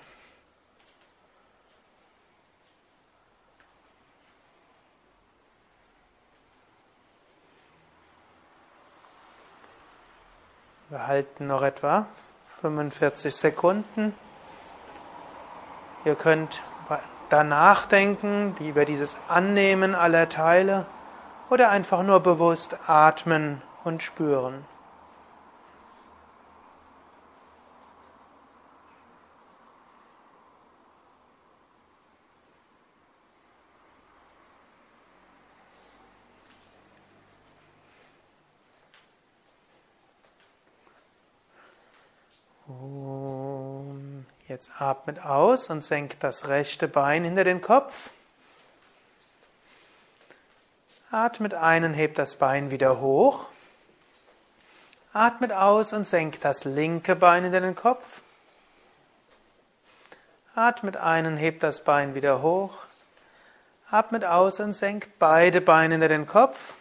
Wir 10.88 11.07
halten 11.07 11.46
noch 11.46 11.62
etwa 11.62 12.07
45 12.62 13.35
Sekunden. 13.35 14.12
Ihr 16.05 16.16
könnt 16.16 16.61
danach 17.29 17.87
denken, 17.87 18.57
über 18.59 18.85
dieses 18.85 19.16
Annehmen 19.29 19.94
aller 19.94 20.29
Teile 20.29 20.87
oder 21.49 21.70
einfach 21.70 22.03
nur 22.03 22.20
bewusst 22.20 22.77
atmen 22.88 23.62
und 23.85 24.03
spüren. 24.03 24.64
Jetzt 44.61 44.79
atmet 44.79 45.25
aus 45.25 45.70
und 45.70 45.83
senkt 45.83 46.23
das 46.23 46.49
rechte 46.49 46.87
Bein 46.87 47.25
hinter 47.25 47.44
den 47.44 47.62
Kopf. 47.62 48.11
Atmet 51.11 51.55
ein 51.55 51.83
und 51.83 51.94
hebt 51.94 52.18
das 52.18 52.37
Bein 52.37 52.70
wieder 52.70 53.01
hoch. 53.01 53.49
Atmet 55.14 55.51
aus 55.51 55.94
und 55.94 56.07
senkt 56.07 56.44
das 56.44 56.64
linke 56.64 57.16
Bein 57.16 57.44
hinter 57.44 57.62
den 57.62 57.75
Kopf. 57.75 58.20
Atmet 60.55 60.99
ein 60.99 61.25
und 61.25 61.38
hebt 61.38 61.62
das 61.62 61.83
Bein 61.83 62.14
wieder 62.14 62.42
hoch. 62.42 62.77
Atmet 63.88 64.27
aus 64.27 64.61
und 64.61 64.75
senkt 64.75 65.18
beide 65.18 65.62
Beine 65.62 65.94
hinter 65.94 66.09
den 66.09 66.27
Kopf. 66.27 66.75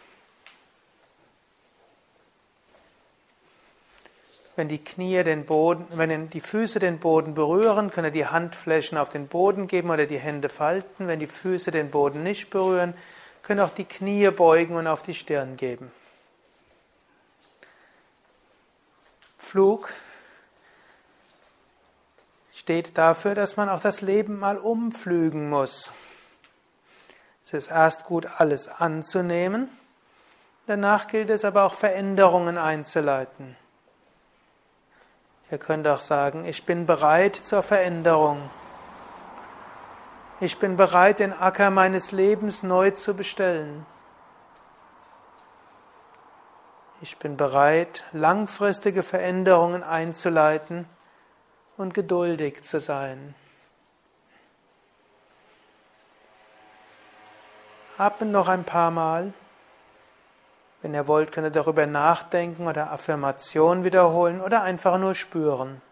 Wenn 4.60 4.68
die 4.68 4.84
Knie 4.84 5.24
den 5.24 5.46
Boden, 5.46 5.86
wenn 5.92 6.28
die 6.28 6.42
Füße 6.42 6.80
den 6.80 6.98
Boden 6.98 7.32
berühren, 7.32 7.90
könnt 7.90 8.08
ihr 8.08 8.10
die 8.10 8.26
Handflächen 8.26 8.98
auf 8.98 9.08
den 9.08 9.26
Boden 9.26 9.68
geben 9.68 9.88
oder 9.88 10.04
die 10.04 10.18
Hände 10.18 10.50
falten. 10.50 11.08
Wenn 11.08 11.18
die 11.18 11.26
Füße 11.26 11.70
den 11.70 11.90
Boden 11.90 12.22
nicht 12.22 12.50
berühren, 12.50 12.92
können 13.40 13.60
auch 13.60 13.70
die 13.70 13.86
Knie 13.86 14.28
beugen 14.28 14.74
und 14.76 14.86
auf 14.86 15.02
die 15.02 15.14
Stirn 15.14 15.56
geben. 15.56 15.90
Flug 19.38 19.88
steht 22.52 22.98
dafür, 22.98 23.34
dass 23.34 23.56
man 23.56 23.70
auch 23.70 23.80
das 23.80 24.02
Leben 24.02 24.38
mal 24.38 24.58
umflügen 24.58 25.48
muss. 25.48 25.90
Es 27.42 27.54
ist 27.54 27.70
erst 27.70 28.04
gut, 28.04 28.26
alles 28.26 28.68
anzunehmen, 28.68 29.70
danach 30.66 31.06
gilt 31.06 31.30
es 31.30 31.46
aber 31.46 31.64
auch 31.64 31.72
Veränderungen 31.72 32.58
einzuleiten. 32.58 33.56
Ihr 35.50 35.58
könnt 35.58 35.86
auch 35.88 36.00
sagen, 36.00 36.44
ich 36.44 36.64
bin 36.64 36.86
bereit 36.86 37.34
zur 37.34 37.62
Veränderung. 37.62 38.50
Ich 40.38 40.58
bin 40.58 40.76
bereit, 40.76 41.18
den 41.18 41.32
Acker 41.32 41.70
meines 41.70 42.12
Lebens 42.12 42.62
neu 42.62 42.92
zu 42.92 43.14
bestellen. 43.14 43.84
Ich 47.02 47.16
bin 47.16 47.36
bereit, 47.36 48.04
langfristige 48.12 49.02
Veränderungen 49.02 49.82
einzuleiten 49.82 50.86
und 51.76 51.94
geduldig 51.94 52.62
zu 52.62 52.78
sein. 52.78 53.34
Atmet 57.98 58.30
noch 58.30 58.48
ein 58.48 58.64
paar 58.64 58.90
Mal. 58.90 59.32
Wenn 60.82 60.94
ihr 60.94 61.06
wollt, 61.06 61.32
könnt 61.32 61.46
ihr 61.46 61.50
darüber 61.50 61.86
nachdenken 61.86 62.66
oder 62.66 62.90
Affirmation 62.90 63.84
wiederholen 63.84 64.40
oder 64.40 64.62
einfach 64.62 64.98
nur 64.98 65.14
spüren. 65.14 65.82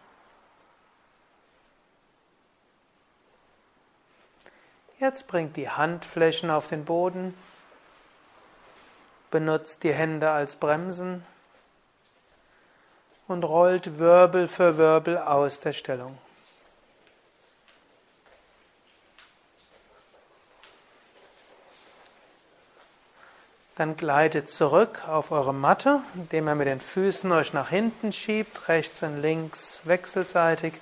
Jetzt 4.99 5.27
bringt 5.27 5.55
die 5.55 5.69
Handflächen 5.69 6.49
auf 6.49 6.67
den 6.67 6.83
Boden, 6.85 7.33
benutzt 9.31 9.83
die 9.83 9.93
Hände 9.93 10.29
als 10.29 10.55
Bremsen 10.55 11.23
und 13.27 13.43
rollt 13.43 13.99
Wirbel 13.99 14.47
für 14.47 14.77
Wirbel 14.77 15.17
aus 15.17 15.59
der 15.61 15.71
Stellung. 15.71 16.17
Dann 23.79 23.95
gleitet 23.95 24.49
zurück 24.49 25.07
auf 25.07 25.31
eure 25.31 25.53
Matte, 25.53 26.01
indem 26.13 26.49
ihr 26.49 26.55
mit 26.55 26.67
den 26.67 26.81
Füßen 26.81 27.31
euch 27.31 27.53
nach 27.53 27.69
hinten 27.69 28.11
schiebt, 28.11 28.67
rechts 28.67 29.03
und 29.03 29.21
links 29.21 29.83
wechselseitig 29.85 30.73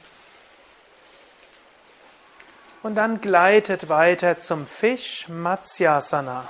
und 2.82 2.96
dann 2.96 3.22
gleitet 3.22 3.88
weiter 3.88 4.40
zum 4.40 4.66
Fisch 4.66 5.30
Matsyasana. 5.30 6.50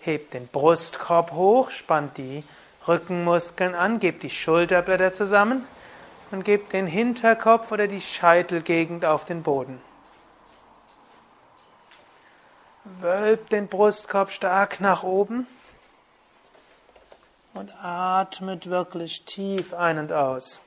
Hebt 0.00 0.32
den 0.32 0.48
Brustkorb 0.48 1.32
hoch, 1.32 1.70
spannt 1.70 2.16
die 2.16 2.42
Rückenmuskeln 2.88 3.74
an, 3.74 4.00
gebt 4.00 4.22
die 4.22 4.30
Schulterblätter 4.30 5.12
zusammen 5.12 5.66
und 6.34 6.44
gebt 6.44 6.72
den 6.72 6.88
Hinterkopf 6.88 7.70
oder 7.70 7.86
die 7.86 8.00
Scheitelgegend 8.00 9.04
auf 9.04 9.24
den 9.24 9.44
Boden. 9.44 9.80
Wölbt 12.82 13.52
den 13.52 13.68
Brustkorb 13.68 14.32
stark 14.32 14.80
nach 14.80 15.04
oben 15.04 15.46
und 17.54 17.70
atmet 17.80 18.68
wirklich 18.68 19.24
tief 19.24 19.72
ein 19.74 19.98
und 19.98 20.12
aus. 20.12 20.60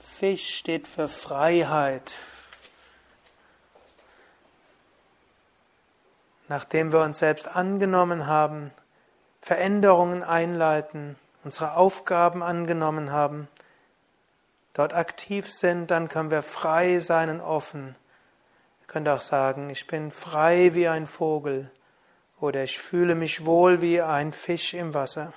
Fisch 0.00 0.56
steht 0.56 0.88
für 0.88 1.08
Freiheit. 1.08 2.16
Nachdem 6.50 6.90
wir 6.90 6.98
uns 7.02 7.20
selbst 7.20 7.46
angenommen 7.46 8.26
haben, 8.26 8.72
Veränderungen 9.40 10.24
einleiten, 10.24 11.14
unsere 11.44 11.76
Aufgaben 11.76 12.42
angenommen 12.42 13.12
haben, 13.12 13.46
dort 14.72 14.92
aktiv 14.92 15.48
sind, 15.48 15.92
dann 15.92 16.08
können 16.08 16.32
wir 16.32 16.42
frei 16.42 16.98
sein 16.98 17.30
und 17.30 17.40
offen. 17.40 17.94
Ihr 18.80 18.86
könnt 18.88 19.08
auch 19.08 19.20
sagen, 19.20 19.70
ich 19.70 19.86
bin 19.86 20.10
frei 20.10 20.74
wie 20.74 20.88
ein 20.88 21.06
Vogel 21.06 21.70
oder 22.40 22.64
ich 22.64 22.80
fühle 22.80 23.14
mich 23.14 23.46
wohl 23.46 23.80
wie 23.80 24.02
ein 24.02 24.32
Fisch 24.32 24.74
im 24.74 24.92
Wasser. 24.92 25.32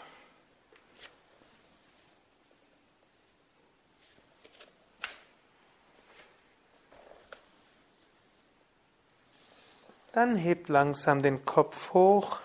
Dann 10.14 10.36
hebt 10.36 10.70
langsam 10.70 11.22
den 11.22 11.44
Kopf 11.44 11.94
hoch, 11.94 12.40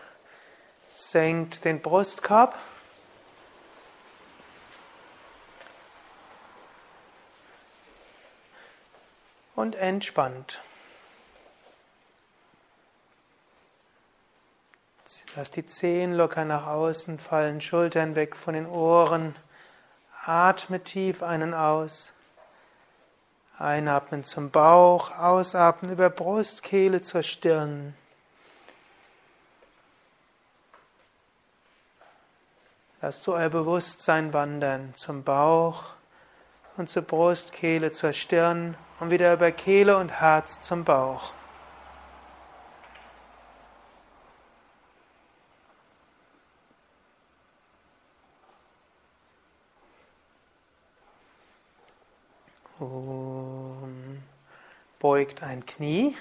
senkt 0.86 1.64
den 1.64 1.80
Brustkorb. 1.80 2.58
und 9.58 9.74
entspannt. 9.74 10.62
Lass 15.34 15.50
die 15.50 15.66
Zehen 15.66 16.12
locker 16.12 16.44
nach 16.44 16.68
außen 16.68 17.18
fallen, 17.18 17.60
Schultern 17.60 18.14
weg 18.14 18.36
von 18.36 18.54
den 18.54 18.66
Ohren. 18.66 19.34
Atme 20.24 20.84
tief 20.84 21.24
einen 21.24 21.54
aus. 21.54 22.12
Einatmen 23.58 24.24
zum 24.24 24.50
Bauch, 24.50 25.18
ausatmen 25.18 25.90
über 25.90 26.10
Brust, 26.10 26.62
Kehle 26.62 27.02
zur 27.02 27.22
Stirn. 27.24 27.94
Lasst 33.00 33.24
so 33.24 33.34
euer 33.34 33.48
Bewusstsein 33.48 34.32
wandern 34.32 34.94
zum 34.96 35.24
Bauch 35.24 35.94
und 36.76 36.88
zur 36.88 37.02
Brust, 37.02 37.52
Kehle 37.52 37.90
zur 37.90 38.12
Stirn 38.12 38.76
und 39.00 39.10
wieder 39.10 39.32
über 39.32 39.50
Kehle 39.50 39.96
und 39.96 40.10
Herz 40.20 40.60
zum 40.60 40.84
Bauch. 40.84 41.32
Um, 52.80 54.22
beugt 55.00 55.42
ein 55.42 55.66
Knie. 55.66 56.16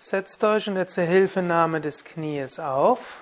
Setzt 0.00 0.42
euch 0.42 0.68
unter 0.68 0.88
Zuhilfenahme 0.88 1.80
des 1.80 2.02
Knies 2.04 2.58
auf. 2.58 3.20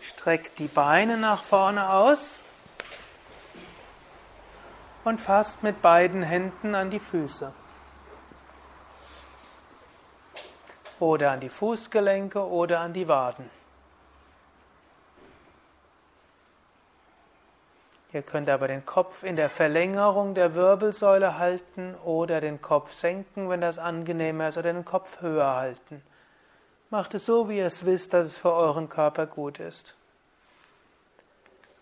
Streckt 0.00 0.60
die 0.60 0.68
Beine 0.68 1.16
nach 1.16 1.42
vorne 1.42 1.90
aus 1.90 2.38
und 5.02 5.20
fasst 5.20 5.64
mit 5.64 5.82
beiden 5.82 6.22
Händen 6.22 6.76
an 6.76 6.88
die 6.88 7.00
Füße. 7.00 7.52
Oder 11.00 11.32
an 11.32 11.40
die 11.40 11.48
Fußgelenke 11.48 12.46
oder 12.46 12.80
an 12.80 12.92
die 12.92 13.08
Waden. 13.08 13.50
Ihr 18.16 18.22
könnt 18.22 18.48
aber 18.48 18.66
den 18.66 18.86
Kopf 18.86 19.24
in 19.24 19.36
der 19.36 19.50
Verlängerung 19.50 20.34
der 20.34 20.54
Wirbelsäule 20.54 21.36
halten 21.36 21.94
oder 21.96 22.40
den 22.40 22.62
Kopf 22.62 22.94
senken, 22.94 23.50
wenn 23.50 23.60
das 23.60 23.76
angenehmer 23.76 24.48
ist, 24.48 24.56
oder 24.56 24.72
den 24.72 24.86
Kopf 24.86 25.20
höher 25.20 25.54
halten. 25.54 26.00
Macht 26.88 27.12
es 27.12 27.26
so, 27.26 27.50
wie 27.50 27.58
ihr 27.58 27.66
es 27.66 27.84
wisst, 27.84 28.14
dass 28.14 28.28
es 28.28 28.34
für 28.34 28.54
euren 28.54 28.88
Körper 28.88 29.26
gut 29.26 29.60
ist. 29.60 29.94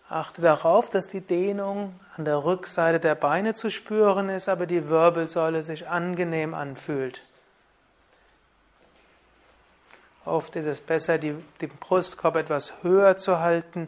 Achte 0.09 0.41
darauf, 0.41 0.89
dass 0.89 1.07
die 1.07 1.21
Dehnung 1.21 1.97
an 2.17 2.25
der 2.25 2.43
Rückseite 2.43 2.99
der 2.99 3.15
Beine 3.15 3.53
zu 3.53 3.71
spüren 3.71 4.27
ist, 4.27 4.49
aber 4.49 4.65
die 4.65 4.89
Wirbelsäule 4.89 5.63
sich 5.63 5.87
angenehm 5.87 6.53
anfühlt. 6.53 7.21
Oft 10.25 10.57
ist 10.57 10.65
es 10.65 10.81
besser, 10.81 11.17
die, 11.17 11.33
den 11.61 11.69
Brustkorb 11.79 12.35
etwas 12.35 12.73
höher 12.83 13.15
zu 13.15 13.39
halten 13.39 13.87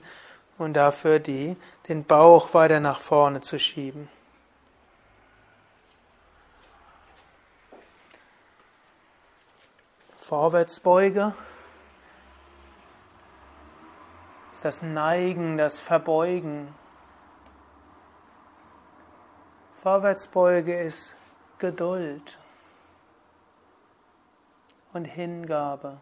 und 0.57 0.73
dafür 0.73 1.19
die, 1.19 1.55
den 1.87 2.03
Bauch 2.03 2.53
weiter 2.53 2.79
nach 2.79 3.01
vorne 3.01 3.41
zu 3.41 3.59
schieben. 3.59 4.09
Vorwärtsbeuge 10.17 11.33
ist 14.51 14.65
das 14.65 14.81
Neigen, 14.81 15.57
das 15.57 15.79
Verbeugen. 15.79 16.75
Vorwärtsbeuge 19.81 20.77
ist 20.81 21.15
Geduld 21.59 22.39
und 24.91 25.05
Hingabe. 25.05 26.01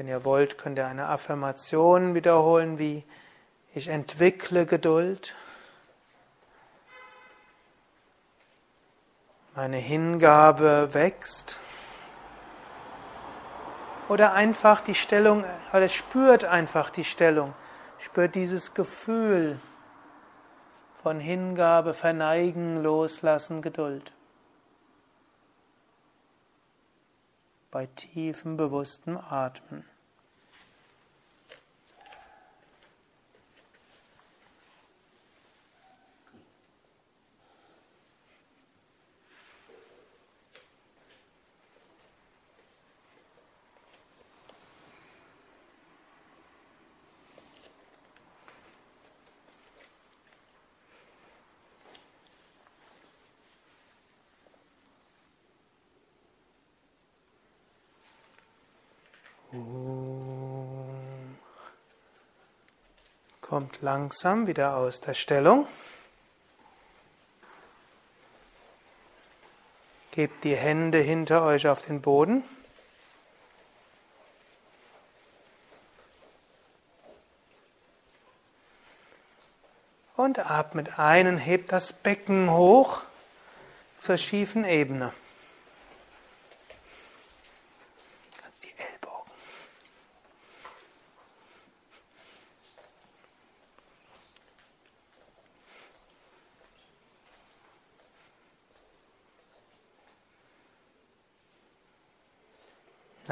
Wenn 0.00 0.08
ihr 0.08 0.24
wollt, 0.24 0.56
könnt 0.56 0.78
ihr 0.78 0.86
eine 0.86 1.08
Affirmation 1.08 2.14
wiederholen 2.14 2.78
wie 2.78 3.04
ich 3.74 3.88
entwickle 3.88 4.64
Geduld. 4.64 5.36
Meine 9.54 9.76
Hingabe 9.76 10.94
wächst. 10.94 11.58
Oder 14.08 14.32
einfach 14.32 14.80
die 14.80 14.94
Stellung, 14.94 15.44
oder 15.70 15.90
spürt 15.90 16.46
einfach 16.46 16.88
die 16.88 17.04
Stellung, 17.04 17.52
spürt 17.98 18.34
dieses 18.36 18.72
Gefühl 18.72 19.60
von 21.02 21.20
Hingabe, 21.20 21.92
Verneigen, 21.92 22.82
Loslassen, 22.82 23.60
Geduld. 23.60 24.14
Bei 27.70 27.84
tiefem, 27.84 28.56
bewusstem 28.56 29.18
Atmen. 29.18 29.89
Kommt 63.40 63.82
langsam 63.82 64.46
wieder 64.46 64.76
aus 64.76 65.00
der 65.00 65.14
Stellung. 65.14 65.66
Gebt 70.12 70.44
die 70.44 70.54
Hände 70.54 70.98
hinter 70.98 71.42
euch 71.42 71.66
auf 71.66 71.84
den 71.84 72.00
Boden. 72.00 72.44
Und 80.16 80.38
atmet 80.38 81.00
ein 81.00 81.26
und 81.26 81.38
hebt 81.38 81.72
das 81.72 81.92
Becken 81.92 82.52
hoch 82.52 83.00
zur 83.98 84.16
schiefen 84.16 84.64
Ebene. 84.64 85.12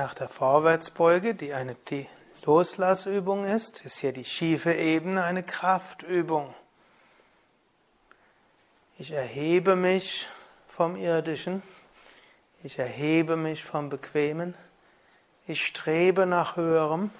Nach 0.08 0.14
der 0.14 0.30
Vorwärtsbeuge, 0.30 1.34
die 1.34 1.52
eine 1.52 1.76
Loslassübung 2.46 3.44
ist, 3.44 3.84
ist 3.84 3.98
hier 3.98 4.14
die 4.14 4.24
schiefe 4.24 4.72
Ebene 4.72 5.22
eine 5.22 5.42
Kraftübung. 5.42 6.54
Ich 8.96 9.10
erhebe 9.10 9.76
mich 9.76 10.26
vom 10.66 10.96
Irdischen, 10.96 11.62
ich 12.62 12.78
erhebe 12.78 13.36
mich 13.36 13.62
vom 13.62 13.90
Bequemen, 13.90 14.54
ich 15.46 15.62
strebe 15.66 16.24
nach 16.24 16.56
Höherem, 16.56 17.10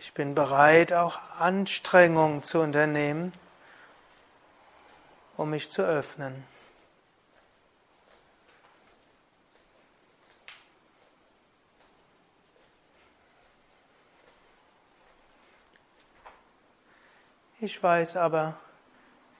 ich 0.00 0.14
bin 0.14 0.34
bereit, 0.34 0.94
auch 0.94 1.18
Anstrengungen 1.38 2.42
zu 2.42 2.60
unternehmen, 2.60 3.34
um 5.36 5.50
mich 5.50 5.70
zu 5.70 5.82
öffnen. 5.82 6.42
Ich 17.64 17.80
weiß 17.80 18.16
aber, 18.16 18.56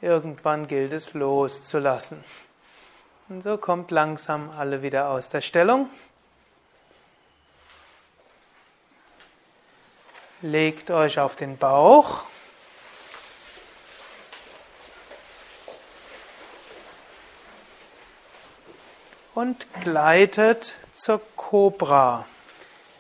irgendwann 0.01 0.69
gilt 0.69 0.93
es 0.93 1.13
loszulassen. 1.13 2.23
Und 3.29 3.43
so 3.43 3.59
kommt 3.59 3.91
langsam 3.91 4.49
alle 4.51 4.81
wieder 4.81 5.09
aus 5.09 5.29
der 5.29 5.41
Stellung. 5.41 5.91
Legt 10.41 10.93
euch 10.93 11.19
auf 11.19 11.35
den 11.35 11.59
Bauch. 11.59 12.23
Und 19.35 19.67
gleitet 19.83 20.75
zur 20.95 21.21
Cobra. 21.35 22.25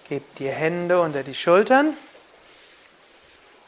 Gebt 0.08 0.40
die 0.40 0.50
Hände 0.50 1.00
unter 1.00 1.22
die 1.22 1.36
Schultern. 1.36 1.96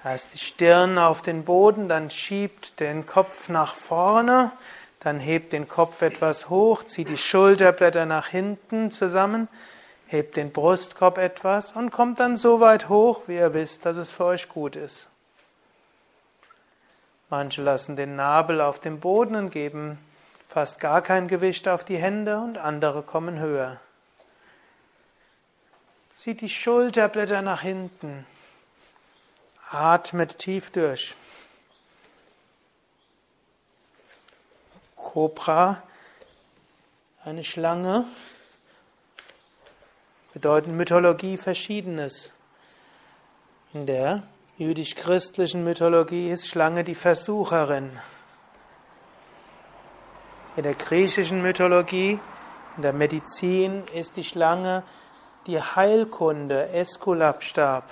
Erst 0.05 0.35
die 0.35 0.39
Stirn 0.39 0.99
auf 0.99 1.23
den 1.23 1.45
Boden, 1.45 1.89
dann 1.89 2.11
schiebt 2.11 2.79
den 2.79 3.07
Kopf 3.07 3.49
nach 3.49 3.75
vorne, 3.75 4.53
dann 5.01 5.19
hebt 5.19 5.55
den 5.55 5.67
Kopf 5.67 6.03
etwas 6.03 6.51
hoch, 6.51 6.85
zieht 6.85 7.09
die 7.09 7.17
Schulterblätter 7.17 8.05
nach 8.05 8.29
hinten 8.29 8.91
zusammen, 8.91 9.49
hebt 10.07 10.37
den 10.37 10.53
Brustkorb 10.53 11.17
etwas 11.17 11.73
und 11.73 11.91
kommt 11.91 12.21
dann 12.21 12.37
so 12.37 12.61
weit 12.61 12.91
hoch, 12.91 13.23
wie 13.27 13.37
ihr 13.37 13.55
wisst, 13.55 13.87
dass 13.87 13.97
es 13.97 14.11
für 14.11 14.27
euch 14.27 14.51
gut 14.51 14.77
ist. 14.77 15.09
Manche 17.31 17.63
lassen 17.63 17.97
den 17.97 18.15
Nabel 18.15 18.61
auf 18.61 18.79
dem 18.79 19.01
Boden 19.01 19.35
und 19.37 19.51
geben 19.51 19.99
fast 20.49 20.81
gar 20.81 21.01
kein 21.01 21.29
Gewicht 21.29 21.67
auf 21.67 21.83
die 21.83 21.97
Hände 21.97 22.39
und 22.39 22.59
andere 22.59 23.03
kommen 23.03 23.39
höher. 23.39 23.81
Zieht 26.13 26.43
die 26.43 26.51
Schulterblätter 26.51 27.41
nach 27.41 27.63
hinten. 27.63 28.27
Atmet 29.75 30.39
tief 30.39 30.71
durch. 30.71 31.17
Cobra, 34.97 35.83
eine 37.25 37.43
Schlange, 37.43 38.05
bedeuten 40.33 40.77
Mythologie 40.77 41.37
Verschiedenes. 41.37 42.33
In 43.73 43.87
der 43.87 44.23
jüdisch-christlichen 44.59 45.65
Mythologie 45.65 46.31
ist 46.31 46.47
Schlange 46.47 46.85
die 46.85 46.95
Versucherin. 46.95 47.99
In 50.57 50.63
der 50.63 50.75
griechischen 50.75 51.43
Mythologie, 51.43 52.21
in 52.77 52.83
der 52.83 52.93
Medizin 52.93 53.83
ist 53.93 54.17
die 54.17 54.25
Schlange 54.25 54.85
die 55.49 55.61
Heilkunde, 55.61 56.69
Eskulapstab. 56.69 57.91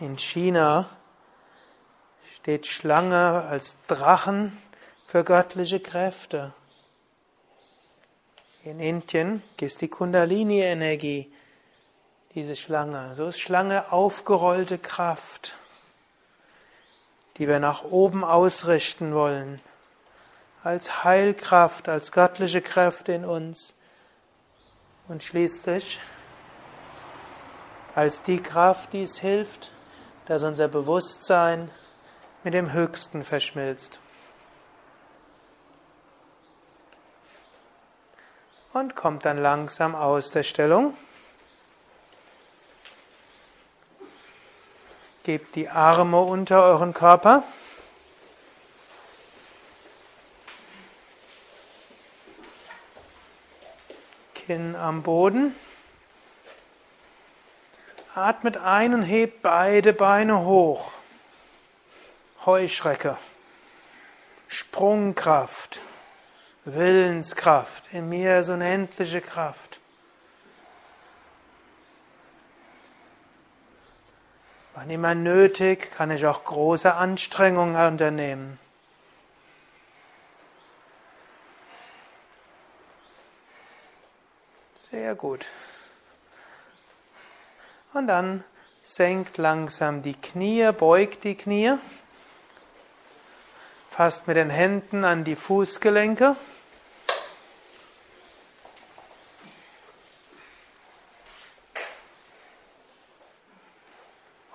In 0.00 0.16
China 0.16 0.88
steht 2.24 2.66
Schlange 2.66 3.42
als 3.42 3.76
Drachen 3.86 4.56
für 5.06 5.24
göttliche 5.24 5.78
Kräfte. 5.78 6.54
In 8.64 8.80
Indien 8.80 9.42
ist 9.60 9.82
die 9.82 9.88
Kundalini-Energie 9.88 11.30
diese 12.34 12.56
Schlange. 12.56 13.14
So 13.14 13.26
ist 13.26 13.40
Schlange 13.40 13.92
aufgerollte 13.92 14.78
Kraft, 14.78 15.56
die 17.36 17.46
wir 17.46 17.60
nach 17.60 17.84
oben 17.84 18.24
ausrichten 18.24 19.14
wollen. 19.14 19.60
als 20.62 21.04
Heilkraft, 21.04 21.88
als 21.88 22.12
göttliche 22.12 22.60
Kräfte 22.60 23.12
in 23.12 23.24
uns 23.24 23.74
und 25.08 25.22
schließlich 25.22 26.00
als 27.94 28.22
die 28.22 28.40
Kraft, 28.42 28.92
die 28.92 29.02
es 29.02 29.18
hilft, 29.18 29.72
dass 30.30 30.44
unser 30.44 30.68
Bewusstsein 30.68 31.72
mit 32.44 32.54
dem 32.54 32.72
Höchsten 32.72 33.24
verschmilzt. 33.24 33.98
Und 38.72 38.94
kommt 38.94 39.24
dann 39.24 39.38
langsam 39.38 39.96
aus 39.96 40.30
der 40.30 40.44
Stellung. 40.44 40.96
Gebt 45.24 45.56
die 45.56 45.68
Arme 45.68 46.20
unter 46.20 46.62
euren 46.62 46.94
Körper. 46.94 47.42
Kinn 54.34 54.76
am 54.76 55.02
Boden. 55.02 55.56
Atmet 58.20 58.56
ein 58.58 58.94
und 58.94 59.02
hebt 59.02 59.42
beide 59.42 59.92
Beine 59.92 60.44
hoch. 60.44 60.92
Heuschrecke. 62.44 63.16
Sprungkraft. 64.48 65.80
Willenskraft. 66.64 67.84
In 67.92 68.08
mir 68.08 68.40
ist 68.40 68.50
unendliche 68.50 69.20
Kraft. 69.20 69.80
Wann 74.74 74.90
immer 74.90 75.14
nötig, 75.14 75.90
kann 75.92 76.10
ich 76.10 76.24
auch 76.26 76.44
große 76.44 76.94
Anstrengungen 76.94 77.76
unternehmen. 77.76 78.58
Sehr 84.90 85.14
gut. 85.14 85.46
Und 87.92 88.06
dann 88.06 88.44
senkt 88.84 89.36
langsam 89.36 90.02
die 90.02 90.14
Knie, 90.14 90.70
beugt 90.72 91.24
die 91.24 91.34
Knie, 91.34 91.74
fasst 93.90 94.28
mit 94.28 94.36
den 94.36 94.48
Händen 94.50 95.04
an 95.04 95.24
die 95.24 95.34
Fußgelenke. 95.34 96.36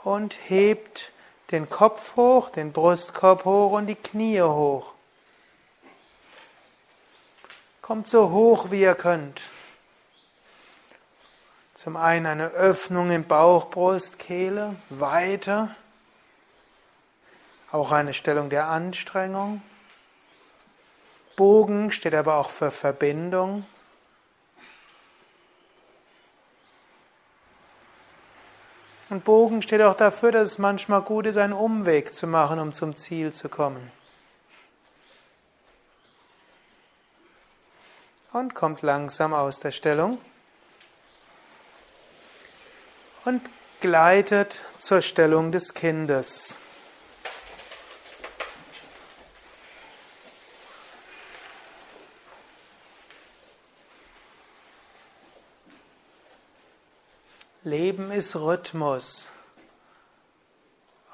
Und 0.04 0.38
hebt 0.50 1.12
den 1.52 1.67
Kopf 1.67 2.15
hoch, 2.15 2.52
den 2.52 2.71
Brustkorb 2.71 3.43
hoch 3.43 3.71
und 3.71 3.88
die 3.88 3.95
Knie 3.95 4.41
hoch. 4.41 4.93
Kommt 7.82 8.08
so 8.08 8.30
hoch, 8.30 8.71
wie 8.71 8.82
ihr 8.82 8.95
könnt. 8.95 9.41
Zum 11.76 11.98
einen 11.98 12.26
eine 12.26 12.52
Öffnung 12.52 13.12
im 13.12 13.26
Bauch, 13.26 13.70
Brust, 13.70 14.18
Kehle, 14.18 14.78
weiter. 14.90 15.76
Auch 17.70 17.92
eine 17.92 18.14
Stellung 18.14 18.50
der 18.50 18.68
Anstrengung. 18.68 19.62
Bogen 21.36 21.92
steht 21.92 22.16
aber 22.16 22.38
auch 22.38 22.50
für 22.50 22.72
Verbindung. 22.72 23.66
Und 29.10 29.26
Bogen 29.26 29.62
steht 29.62 29.82
auch 29.82 29.96
dafür, 29.96 30.32
dass 30.32 30.52
es 30.52 30.58
manchmal 30.58 31.02
gut 31.02 31.26
ist, 31.26 31.36
einen 31.36 31.52
Umweg 31.52 32.14
zu 32.14 32.26
machen, 32.26 32.58
um 32.60 32.72
zum 32.72 32.96
Ziel 32.96 33.34
zu 33.34 33.50
kommen. 33.50 33.92
Und 38.32 38.56
kommt 38.56 38.82
langsam 38.82 39.34
aus 39.34 39.60
der 39.60 39.72
Stellung 39.72 40.20
und 43.26 43.42
gleitet 43.82 44.62
zur 44.80 45.02
Stellung 45.02 45.52
des 45.52 45.74
Kindes. 45.74 46.58
Leben 57.64 58.12
ist 58.12 58.36
Rhythmus. 58.36 59.32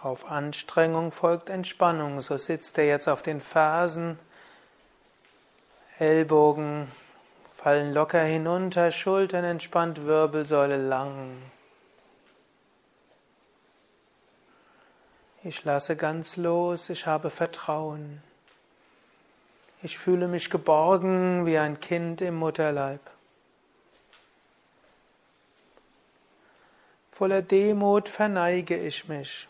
Auf 0.02 0.30
Anstrengung 0.30 1.14
folgt 1.14 1.50
Entspannung. 1.50 2.20
So 2.20 2.36
sitzt 2.36 2.78
er 2.78 2.88
jetzt 2.88 3.08
auf 3.08 3.22
den 3.22 3.40
Fersen, 3.40 4.20
Ellbogen 5.98 6.92
fallen 7.56 7.94
locker 7.94 8.22
hinunter, 8.22 8.92
Schultern 8.92 9.46
entspannt, 9.46 10.06
Wirbelsäule 10.06 10.78
lang. 10.78 11.38
Ich 15.44 15.64
lasse 15.64 15.96
ganz 15.96 16.38
los, 16.38 16.90
ich 16.90 17.08
habe 17.08 17.32
Vertrauen. 17.32 18.22
Ich 19.82 19.98
fühle 19.98 20.28
mich 20.28 20.52
geborgen 20.52 21.48
wie 21.48 21.58
ein 21.58 21.80
Kind 21.80 22.22
im 22.22 22.36
Mutterleib. 22.36 23.02
Voller 27.12 27.42
Demut 27.42 28.08
verneige 28.08 28.78
ich 28.78 29.08
mich. 29.08 29.48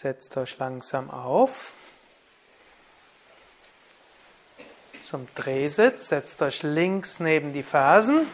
Setzt 0.00 0.36
euch 0.36 0.56
langsam 0.58 1.10
auf. 1.10 1.72
Zum 5.02 5.26
Drehsitz 5.34 6.10
setzt 6.10 6.40
euch 6.40 6.62
links 6.62 7.18
neben 7.18 7.52
die 7.52 7.64
Fersen. 7.64 8.24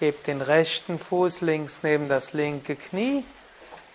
Gebt 0.00 0.26
den 0.26 0.40
rechten 0.40 0.98
Fuß 0.98 1.42
links 1.42 1.84
neben 1.84 2.08
das 2.08 2.32
linke 2.32 2.74
Knie. 2.74 3.22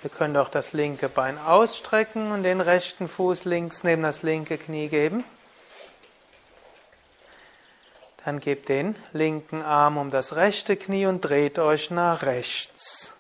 Ihr 0.01 0.09
könnt 0.09 0.37
auch 0.37 0.47
das 0.47 0.71
linke 0.71 1.09
Bein 1.09 1.37
ausstrecken 1.37 2.31
und 2.31 2.43
den 2.43 2.61
rechten 2.61 3.09
Fuß 3.09 3.43
links 3.43 3.83
neben 3.83 4.03
das 4.03 4.23
linke 4.23 4.57
Knie 4.57 4.87
geben. 4.87 5.25
Dann 8.23 8.39
gebt 8.39 8.69
den 8.69 8.95
linken 9.11 9.61
Arm 9.61 9.97
um 9.97 10.09
das 10.09 10.37
rechte 10.37 10.77
Knie 10.77 11.05
und 11.05 11.19
dreht 11.19 11.59
euch 11.59 11.91
nach 11.91 12.23
rechts. 12.23 13.14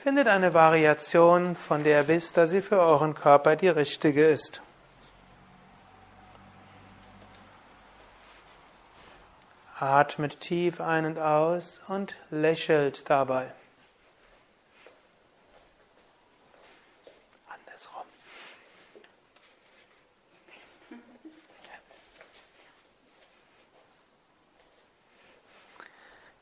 Findet 0.00 0.28
eine 0.28 0.54
Variation, 0.54 1.56
von 1.56 1.82
der 1.82 2.02
ihr 2.02 2.08
wisst, 2.08 2.36
dass 2.36 2.50
sie 2.50 2.62
für 2.62 2.78
euren 2.78 3.14
Körper 3.14 3.56
die 3.56 3.68
richtige 3.68 4.24
ist. 4.24 4.62
Atmet 9.80 10.38
tief 10.38 10.80
ein 10.80 11.04
und 11.04 11.18
aus 11.18 11.80
und 11.88 12.16
lächelt 12.30 13.10
dabei. 13.10 13.52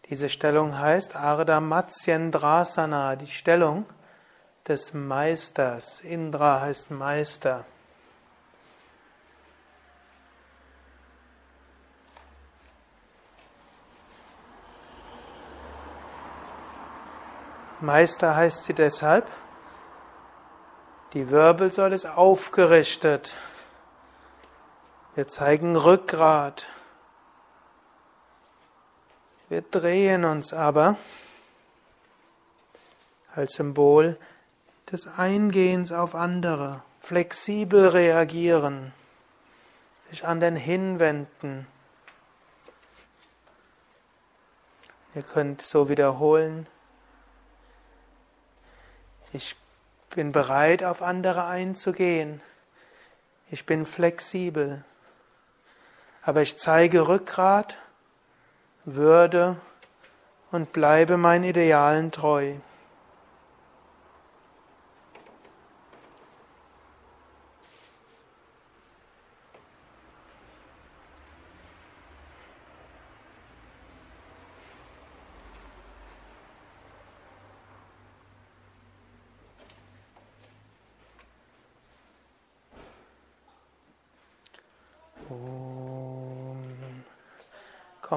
Diese 0.09 0.29
Stellung 0.29 0.79
heißt 0.79 1.17
Ardha 1.17 1.61
Matsyendrasana, 1.61 3.17
die 3.17 3.27
Stellung 3.27 3.87
des 4.69 4.95
Meisters. 4.95 6.01
Indra 6.01 6.61
heißt 6.61 6.91
Meister. 6.93 7.65
Meister 17.81 18.35
heißt 18.35 18.65
sie 18.65 18.75
deshalb, 18.75 19.27
die 21.13 21.31
Wirbelsäule 21.31 21.95
ist 21.95 22.07
aufgerichtet. 22.07 23.35
Wir 25.15 25.29
zeigen 25.29 25.77
Rückgrat. 25.77 26.67
Wir 29.49 29.63
drehen 29.63 30.25
uns 30.25 30.53
aber 30.53 30.97
als 33.35 33.55
Symbol 33.55 34.19
des 34.91 35.07
Eingehens 35.07 35.93
auf 35.93 36.17
andere, 36.17 36.83
flexibel 37.01 37.89
reagieren, 37.89 38.93
sich 40.11 40.27
an 40.27 40.41
den 40.41 40.57
hinwenden. 40.57 41.69
Ihr 45.15 45.23
könnt 45.23 45.63
so 45.63 45.89
wiederholen. 45.89 46.67
Ich 49.33 49.55
bin 50.11 50.33
bereit, 50.33 50.83
auf 50.83 51.03
andere 51.03 51.47
einzugehen. 51.47 52.41
Ich 53.51 53.65
bin 53.65 53.87
flexibel. 53.87 54.85
Aber 56.23 56.43
ich 56.43 56.59
zeige 56.59 57.07
Rückgrat, 57.07 57.79
Würde 58.89 59.57
und 60.53 60.73
bleibe 60.73 61.17
meinen 61.17 61.43
Idealen 61.43 62.13
treu. 62.13 62.55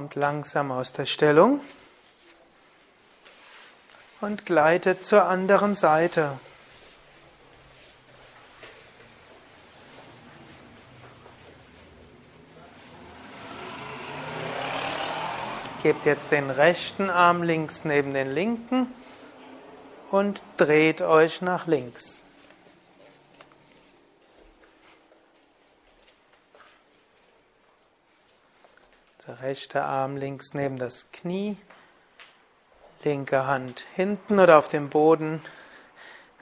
Kommt 0.09 0.21
langsam 0.21 0.71
aus 0.71 0.91
der 0.91 1.05
Stellung 1.05 1.61
und 4.21 4.43
gleitet 4.43 5.05
zur 5.05 5.25
anderen 5.25 5.75
Seite. 5.75 6.39
Gebt 15.83 16.03
jetzt 16.07 16.31
den 16.31 16.49
rechten 16.49 17.11
Arm 17.11 17.43
links 17.43 17.85
neben 17.85 18.15
den 18.15 18.31
linken 18.31 18.87
und 20.09 20.41
dreht 20.57 21.03
euch 21.03 21.43
nach 21.43 21.67
links. 21.67 22.23
Der 29.29 29.41
rechte 29.41 29.83
Arm 29.83 30.17
links 30.17 30.55
neben 30.55 30.79
das 30.79 31.05
Knie, 31.11 31.55
linke 33.03 33.45
Hand 33.45 33.85
hinten 33.93 34.39
oder 34.39 34.57
auf 34.57 34.69
dem 34.69 34.89
Boden. 34.89 35.43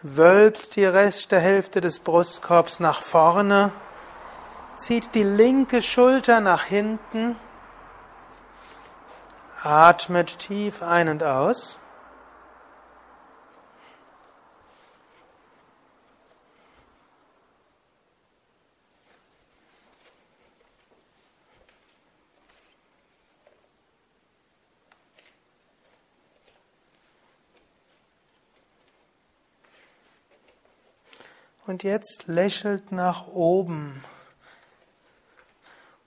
Wölbt 0.03 0.77
die 0.77 0.85
rechte 0.85 1.37
Hälfte 1.37 1.81
des 1.81 1.99
Brustkorbs 1.99 2.79
nach 2.79 3.03
vorne, 3.03 3.73
zieht 4.77 5.13
die 5.15 5.23
linke 5.23 5.81
Schulter 5.81 6.39
nach 6.39 6.63
hinten, 6.63 7.35
atmet 9.61 10.39
tief 10.39 10.81
ein 10.81 11.09
und 11.09 11.23
aus. 11.23 11.79
Und 31.67 31.83
jetzt 31.83 32.27
lächelt 32.27 32.93
nach 32.93 33.27
oben 33.27 34.01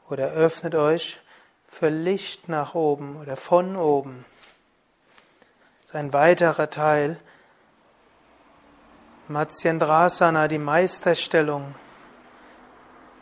oder 0.08 0.30
öffnet 0.30 0.74
euch 0.74 1.20
für 1.68 1.90
Licht 1.90 2.48
nach 2.48 2.74
oben 2.74 3.16
oder 3.16 3.36
von 3.36 3.76
oben. 3.76 4.24
Das 5.82 5.90
ist 5.90 5.96
ein 5.96 6.14
weiterer 6.14 6.70
Teil. 6.70 7.18
Matsyendrasana, 9.28 10.48
die 10.48 10.56
Meisterstellung. 10.56 11.74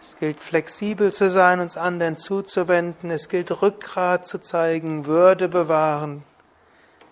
Es 0.00 0.16
gilt 0.16 0.40
flexibel 0.40 1.12
zu 1.12 1.28
sein, 1.30 1.58
uns 1.58 1.76
anderen 1.76 2.18
zuzuwenden. 2.18 3.10
Es 3.10 3.28
gilt 3.28 3.62
Rückgrat 3.62 4.28
zu 4.28 4.38
zeigen, 4.38 5.06
Würde 5.06 5.48
bewahren. 5.48 6.22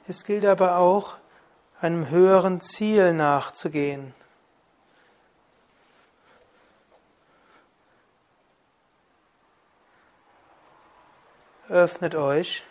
Es 0.07 0.25
gilt 0.25 0.47
aber 0.47 0.77
auch, 0.77 1.17
einem 1.81 2.11
höheren 2.11 2.61
Ziel 2.61 3.13
nachzugehen. 3.13 4.15
Öffnet 11.69 12.15
euch 12.15 12.65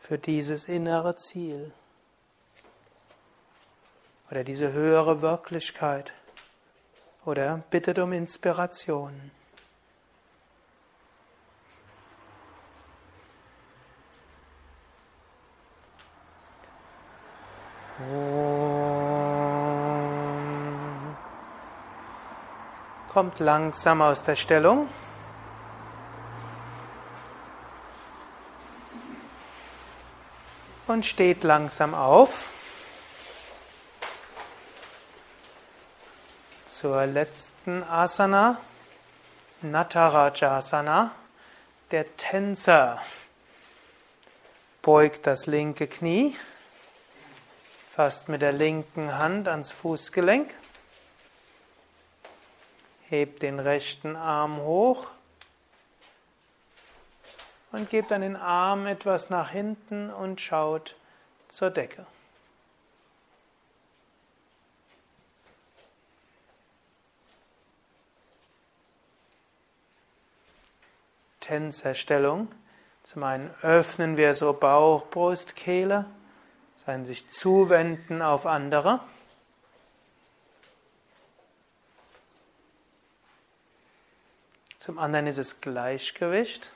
für 0.00 0.18
dieses 0.18 0.68
innere 0.68 1.16
Ziel 1.16 1.72
oder 4.30 4.44
diese 4.44 4.72
höhere 4.72 5.22
Wirklichkeit 5.22 6.12
oder 7.24 7.62
bittet 7.70 7.98
um 7.98 8.12
Inspiration. 8.12 9.30
Kommt 23.08 23.40
langsam 23.40 24.02
aus 24.02 24.22
der 24.22 24.36
Stellung. 24.36 24.86
Und 30.88 31.04
steht 31.04 31.44
langsam 31.44 31.94
auf. 31.94 32.52
Zur 36.66 37.06
letzten 37.06 37.82
Asana, 37.82 38.58
Natarajasana, 39.62 41.12
der 41.90 42.16
Tänzer. 42.16 43.00
Beugt 44.82 45.26
das 45.26 45.46
linke 45.46 45.86
Knie, 45.86 46.36
fasst 47.90 48.28
mit 48.28 48.40
der 48.40 48.52
linken 48.52 49.18
Hand 49.18 49.48
ans 49.48 49.70
Fußgelenk, 49.70 50.54
hebt 53.10 53.42
den 53.42 53.58
rechten 53.58 54.16
Arm 54.16 54.58
hoch 54.58 55.10
und 57.72 57.90
gebt 57.90 58.10
dann 58.10 58.22
den 58.22 58.36
Arm 58.36 58.86
etwas 58.86 59.30
nach 59.30 59.50
hinten 59.50 60.10
und 60.10 60.40
schaut 60.40 60.96
zur 61.48 61.70
Decke. 61.70 62.06
Tänzerstellung. 71.40 72.48
Zum 73.02 73.22
einen 73.22 73.50
öffnen 73.62 74.18
wir 74.18 74.34
so 74.34 74.52
Bauch, 74.52 75.06
Brust, 75.06 75.56
Kehle, 75.56 76.04
sein 76.84 77.06
sich 77.06 77.30
zuwenden 77.30 78.20
auf 78.20 78.44
andere. 78.44 79.00
Zum 84.78 84.98
anderen 84.98 85.26
ist 85.26 85.38
es 85.38 85.62
Gleichgewicht. 85.62 86.72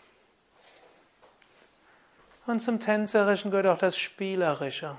Und 2.46 2.60
zum 2.60 2.80
Tänzerischen 2.80 3.50
gehört 3.50 3.66
auch 3.66 3.78
das 3.78 3.96
Spielerische. 3.96 4.96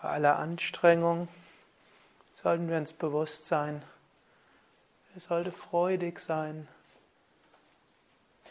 Bei 0.00 0.10
aller 0.10 0.38
Anstrengung 0.38 1.28
sollten 2.42 2.68
wir 2.68 2.76
uns 2.76 2.92
bewusst 2.92 3.46
sein, 3.46 3.82
es 5.16 5.24
sollte 5.24 5.50
freudig 5.50 6.20
sein. 6.20 6.68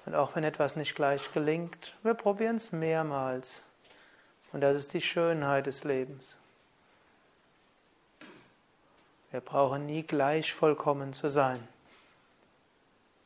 Und 0.06 0.16
auch 0.16 0.36
wenn 0.36 0.44
etwas 0.44 0.76
nicht 0.76 0.94
gleich 0.96 1.32
gelingt, 1.34 1.96
wir 2.04 2.14
probieren 2.14 2.58
es 2.58 2.72
mehrmals. 2.72 3.64
Und 4.52 4.62
das 4.62 4.76
ist 4.76 4.94
die 4.94 5.02
Schönheit 5.02 5.68
des 5.68 5.84
Lebens. 5.84 6.38
Wir 9.32 9.42
brauchen 9.42 9.86
nie 9.86 10.04
gleich 10.04 10.54
vollkommen 10.54 11.14
zu 11.14 11.30
sein. 11.30 11.66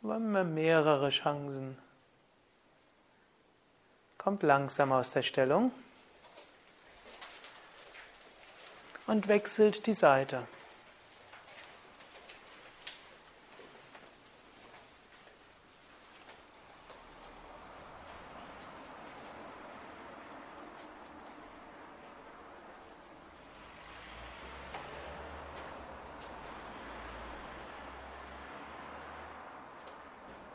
Wir 0.01 0.13
haben 0.13 0.53
mehrere 0.53 1.09
Chancen. 1.09 1.77
Kommt 4.23 4.41
langsam 4.43 4.93
aus 4.93 5.11
der 5.11 5.21
Stellung 5.21 5.71
und 9.05 9.27
wechselt 9.27 9.85
die 9.85 9.93
Seite. 9.93 10.47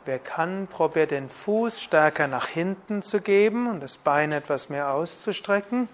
Wer 0.09 0.17
kann, 0.17 0.65
probiert 0.65 1.11
den 1.11 1.29
Fuß 1.29 1.83
stärker 1.83 2.27
nach 2.27 2.47
hinten 2.47 3.03
zu 3.03 3.21
geben 3.21 3.67
und 3.69 3.79
das 3.79 3.99
Bein 3.99 4.31
etwas 4.31 4.67
mehr 4.67 4.91
auszustrecken. 4.91 5.87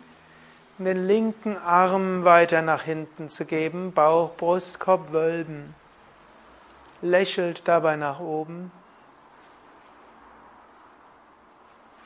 den 0.77 1.05
linken 1.05 1.57
Arm 1.57 2.23
weiter 2.23 2.61
nach 2.61 2.83
hinten 2.83 3.27
zu 3.27 3.43
geben, 3.43 3.91
Bauch, 3.91 4.33
Brustkorb 4.37 5.11
wölben. 5.11 5.75
Lächelt 7.01 7.67
dabei 7.67 7.97
nach 7.97 8.21
oben 8.21 8.71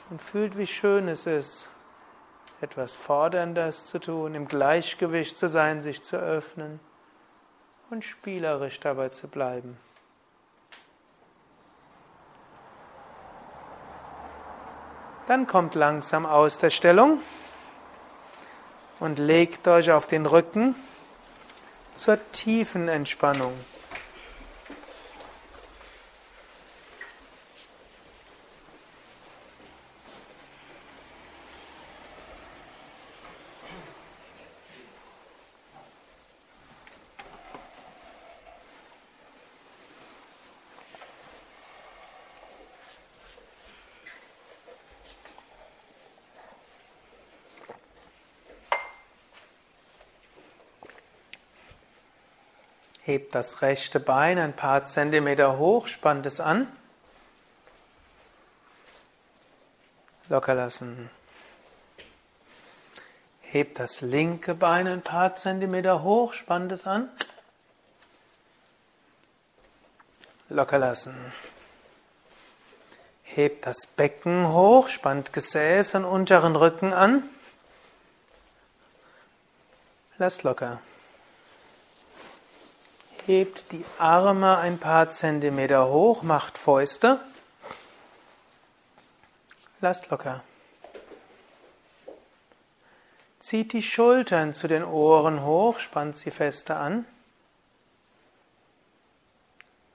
und 0.09 0.19
fühlt, 0.19 0.57
wie 0.57 0.65
schön 0.65 1.07
es 1.09 1.27
ist, 1.27 1.69
etwas 2.59 2.95
Forderndes 2.95 3.85
zu 3.85 3.99
tun, 3.99 4.33
im 4.33 4.47
Gleichgewicht 4.47 5.37
zu 5.37 5.47
sein, 5.47 5.83
sich 5.83 6.01
zu 6.01 6.17
öffnen 6.17 6.79
und 7.91 8.03
spielerisch 8.03 8.79
dabei 8.79 9.09
zu 9.09 9.27
bleiben. 9.27 9.77
Dann 15.29 15.45
kommt 15.45 15.75
langsam 15.75 16.25
aus 16.25 16.57
der 16.57 16.71
Stellung 16.71 17.21
und 18.99 19.19
legt 19.19 19.67
euch 19.67 19.91
auf 19.91 20.07
den 20.07 20.25
Rücken 20.25 20.73
zur 21.97 22.17
tiefen 22.31 22.87
Entspannung. 22.87 23.53
Hebt 53.03 53.33
das 53.33 53.61
rechte 53.61 53.99
Bein 53.99 54.37
ein 54.37 54.53
paar 54.53 54.85
Zentimeter 54.85 55.57
hoch, 55.57 55.87
spannt 55.87 56.25
es 56.25 56.39
an. 56.39 56.67
Locker 60.27 60.53
lassen. 60.53 61.09
Hebt 63.41 63.79
das 63.79 64.01
linke 64.01 64.53
Bein 64.53 64.87
ein 64.87 65.01
paar 65.01 65.33
Zentimeter 65.33 66.03
hoch, 66.03 66.33
spannt 66.33 66.71
es 66.71 66.85
an. 66.85 67.09
Locker 70.49 70.77
lassen. 70.77 71.15
Hebt 73.23 73.65
das 73.65 73.85
Becken 73.85 74.49
hoch, 74.49 74.87
spannt 74.87 75.33
Gesäß 75.33 75.95
und 75.95 76.05
unteren 76.05 76.55
Rücken 76.55 76.93
an. 76.93 77.23
Lass 80.17 80.43
locker. 80.43 80.79
Hebt 83.29 83.73
die 83.73 83.85
Arme 83.99 84.57
ein 84.57 84.79
paar 84.79 85.11
Zentimeter 85.11 85.87
hoch, 85.87 86.23
macht 86.23 86.57
Fäuste. 86.57 87.19
Lasst 89.81 90.09
locker. 90.09 90.43
Zieht 93.37 93.73
die 93.73 93.83
Schultern 93.83 94.55
zu 94.55 94.67
den 94.67 94.83
Ohren 94.83 95.43
hoch, 95.43 95.77
spannt 95.77 96.17
sie 96.17 96.31
fester 96.31 96.79
an. 96.79 97.05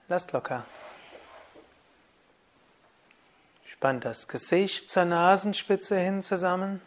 Lasst 0.07 0.31
locker. 0.31 0.65
Spannt 3.65 4.05
das 4.05 4.29
Gesicht 4.29 4.89
zur 4.89 5.03
Nasenspitze 5.03 5.99
hin 5.99 6.23
zusammen. 6.23 6.81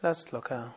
Lasst 0.00 0.30
locker. 0.30 0.76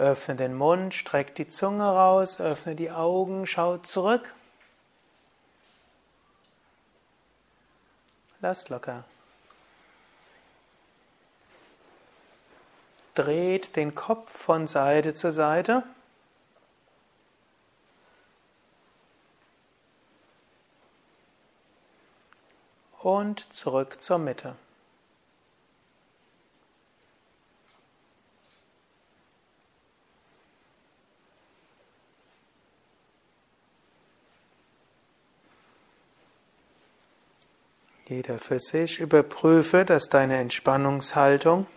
Öffne 0.00 0.34
den 0.34 0.54
Mund, 0.54 0.94
streck 0.94 1.34
die 1.34 1.46
Zunge 1.46 1.84
raus, 1.84 2.40
öffne 2.40 2.74
die 2.74 2.90
Augen, 2.90 3.46
schau 3.46 3.76
zurück. 3.76 4.32
Lass 8.40 8.70
locker. 8.70 9.04
Dreht 13.14 13.76
den 13.76 13.94
Kopf 13.94 14.30
von 14.30 14.66
Seite 14.66 15.12
zu 15.12 15.30
Seite. 15.30 15.82
Und 23.00 23.52
zurück 23.52 24.00
zur 24.00 24.16
Mitte. 24.16 24.56
Jeder 38.10 38.40
für 38.40 38.58
sich. 38.58 38.98
Überprüfe, 38.98 39.84
dass 39.84 40.08
deine 40.08 40.38
Entspannungshaltung 40.40 41.68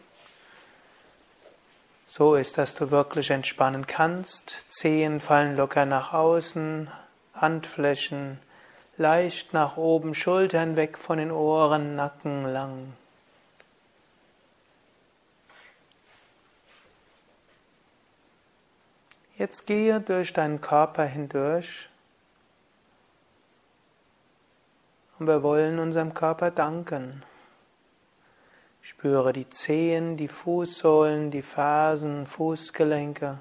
so 2.07 2.33
ist, 2.33 2.57
dass 2.57 2.73
du 2.73 2.89
wirklich 2.89 3.29
entspannen 3.29 3.85
kannst. 3.85 4.65
Zehen 4.67 5.19
fallen 5.19 5.55
locker 5.55 5.85
nach 5.85 6.11
außen, 6.11 6.89
Handflächen 7.35 8.39
leicht 8.97 9.53
nach 9.53 9.77
oben, 9.77 10.15
Schultern 10.15 10.75
weg 10.75 10.97
von 10.97 11.19
den 11.19 11.29
Ohren, 11.29 11.95
Nacken 11.95 12.51
lang. 12.51 12.93
Jetzt 19.37 19.67
gehe 19.67 20.01
durch 20.01 20.33
deinen 20.33 20.61
Körper 20.61 21.03
hindurch 21.03 21.89
Wir 25.25 25.41
wollen 25.43 25.79
unserem 25.79 26.13
Körper 26.13 26.51
danken. 26.51 27.23
Spüre 28.81 29.31
die 29.31 29.49
Zehen, 29.49 30.17
die 30.17 30.27
Fußsohlen, 30.27 31.31
die 31.31 31.41
Fersen, 31.41 32.27
Fußgelenke. 32.27 33.39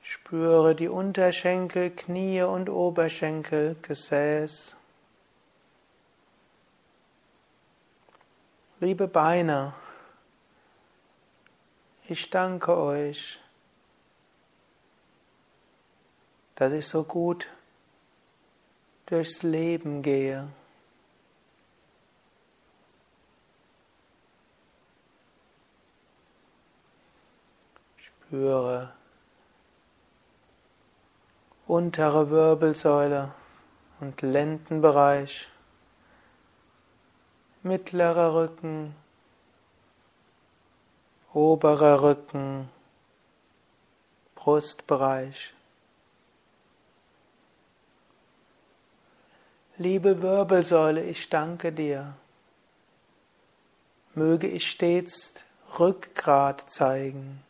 Spüre 0.00 0.74
die 0.74 0.88
Unterschenkel, 0.88 1.90
Knie 1.90 2.42
und 2.42 2.68
Oberschenkel, 2.68 3.76
Gesäß. 3.82 4.76
Liebe 8.78 9.08
Beine, 9.08 9.74
ich 12.08 12.30
danke 12.30 12.76
euch, 12.76 13.40
dass 16.54 16.72
ich 16.72 16.86
so 16.86 17.04
gut 17.04 17.48
durchs 19.12 19.42
Leben 19.42 20.02
gehe. 20.02 20.48
Spüre 27.98 28.94
untere 31.66 32.30
Wirbelsäule 32.30 33.32
und 34.00 34.20
Lendenbereich, 34.22 35.48
mittlerer 37.62 38.34
Rücken, 38.34 38.94
oberer 41.32 42.02
Rücken, 42.02 42.68
Brustbereich. 44.34 45.54
Liebe 49.78 50.20
Wirbelsäule, 50.20 51.02
ich 51.02 51.30
danke 51.30 51.72
dir. 51.72 52.14
Möge 54.14 54.46
ich 54.46 54.70
stets 54.70 55.32
Rückgrat 55.78 56.70
zeigen. 56.70 57.42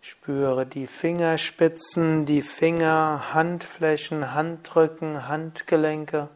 Spüre 0.00 0.64
die 0.64 0.86
Fingerspitzen, 0.86 2.26
die 2.26 2.42
Finger, 2.42 3.34
Handflächen, 3.34 4.32
Handrücken, 4.32 5.26
Handgelenke. 5.26 6.28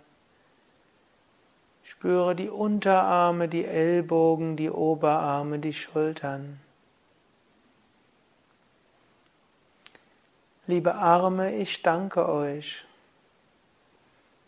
Spüre 1.84 2.34
die 2.34 2.48
Unterarme, 2.50 3.48
die 3.48 3.64
Ellbogen, 3.64 4.56
die 4.56 4.70
Oberarme, 4.70 5.60
die 5.60 5.72
Schultern. 5.72 6.60
Liebe 10.70 10.94
Arme, 10.94 11.56
ich 11.56 11.82
danke 11.82 12.28
euch. 12.28 12.84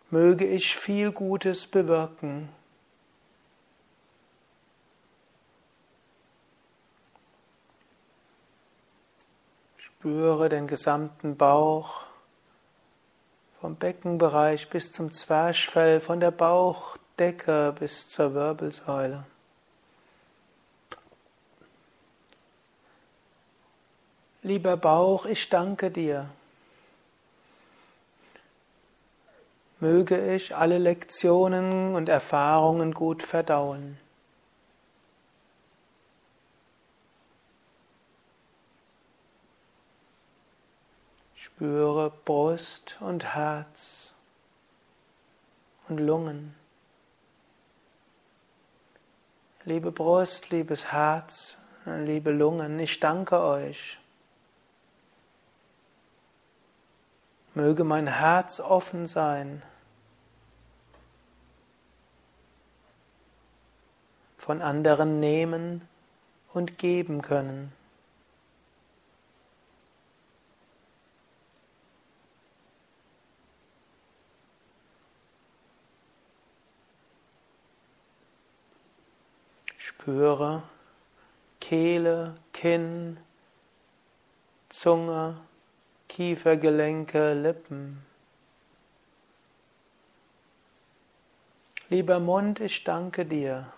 Möge 0.09 0.47
ich 0.47 0.77
viel 0.77 1.11
Gutes 1.11 1.67
bewirken. 1.67 2.49
Spüre 9.79 10.49
den 10.49 10.69
gesamten 10.69 11.37
Bauch, 11.37 12.05
vom 13.61 13.75
Beckenbereich 13.75 14.71
bis 14.71 14.93
zum 14.93 15.13
Zwerchfell, 15.13 16.01
von 16.01 16.21
der 16.21 16.31
Bauchdecke 16.31 17.75
bis 17.77 18.07
zur 18.07 18.33
Wirbelsäule. 18.33 19.25
Lieber 24.45 24.77
Bauch, 24.77 25.25
ich 25.27 25.49
danke 25.49 25.93
dir. 25.93 26.29
Möge 29.79 30.35
ich 30.35 30.55
alle 30.57 30.79
Lektionen 30.79 31.95
und 31.95 32.09
Erfahrungen 32.09 32.93
gut 32.93 33.23
verdauen. 33.23 33.99
Spüre 41.37 42.11
Brust 42.25 42.97
und 42.99 43.35
Herz 43.37 44.13
und 45.89 45.99
Lungen. 45.99 46.57
Liebe 49.65 49.93
Brust, 49.93 50.51
liebes 50.51 50.91
Herz, 50.91 51.57
liebe 51.85 52.33
Lungen, 52.33 52.81
ich 52.81 52.99
danke 52.99 53.41
euch. 53.41 54.02
Möge 57.55 57.85
mein 57.85 58.07
Herz 58.07 58.61
offen 58.61 59.07
sein 59.07 59.63
von 64.39 64.61
anderen 64.61 65.21
nehmen 65.21 65.87
und 66.53 66.77
geben 66.77 67.23
können. 67.23 67.73
Spüre 79.79 80.65
Kehle, 81.61 82.35
Kinn, 82.53 83.19
Zunge, 84.69 85.37
Kiefergelenke, 86.13 87.33
Lippen. 87.33 88.05
Lieber 91.89 92.21
Mund, 92.21 92.61
ich 92.61 92.85
danke 92.85 93.25
dir. 93.25 93.73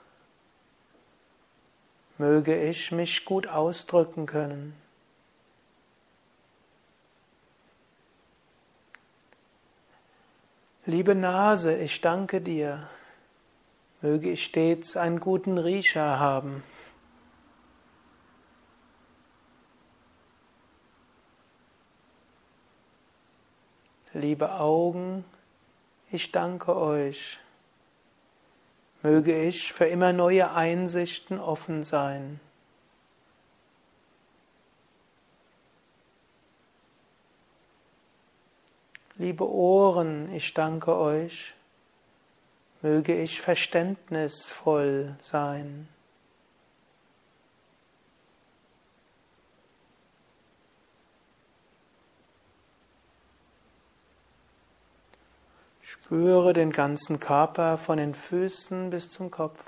Möge 2.18 2.60
ich 2.60 2.90
mich 2.90 3.24
gut 3.24 3.46
ausdrücken 3.46 4.26
können. 4.26 4.74
Liebe 10.86 11.14
Nase, 11.14 11.76
ich 11.76 12.00
danke 12.00 12.40
dir. 12.40 12.88
Möge 14.00 14.32
ich 14.32 14.42
stets 14.42 14.96
einen 14.96 15.20
guten 15.20 15.56
Riecher 15.56 16.18
haben. 16.18 16.64
Liebe 24.14 24.58
Augen, 24.58 25.24
ich 26.10 26.32
danke 26.32 26.74
euch. 26.76 27.38
Möge 29.02 29.46
ich 29.46 29.72
für 29.72 29.84
immer 29.84 30.14
neue 30.14 30.52
Einsichten 30.52 31.38
offen 31.38 31.84
sein. 31.84 32.40
Liebe 39.16 39.46
Ohren, 39.48 40.32
ich 40.32 40.54
danke 40.54 40.96
euch 40.96 41.54
möge 42.84 43.14
ich 43.14 43.40
verständnisvoll 43.40 45.16
sein. 45.22 45.88
Spüre 56.04 56.52
den 56.52 56.70
ganzen 56.70 57.18
Körper 57.18 57.78
von 57.78 57.96
den 57.96 58.12
Füßen 58.12 58.90
bis 58.90 59.08
zum 59.08 59.30
Kopf. 59.30 59.58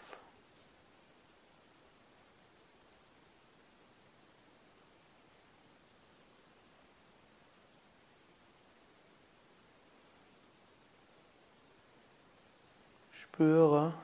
Spüre 13.13 13.95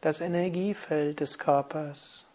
das 0.00 0.22
Energiefeld 0.22 1.20
des 1.20 1.38
Körpers. 1.38 2.29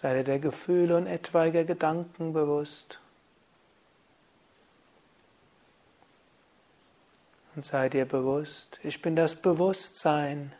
Sei 0.00 0.14
dir 0.14 0.24
der 0.24 0.38
Gefühle 0.38 0.96
und 0.96 1.06
etwaiger 1.06 1.64
Gedanken 1.64 2.32
bewusst. 2.32 3.00
Und 7.54 7.66
sei 7.66 7.90
dir 7.90 8.06
bewusst, 8.06 8.80
ich 8.82 9.02
bin 9.02 9.14
das 9.14 9.36
Bewusstsein. 9.36 10.54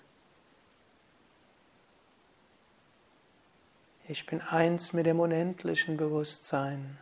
Ich 4.08 4.26
bin 4.26 4.42
eins 4.42 4.92
mit 4.92 5.06
dem 5.06 5.20
unendlichen 5.20 5.96
Bewusstsein. 5.96 6.98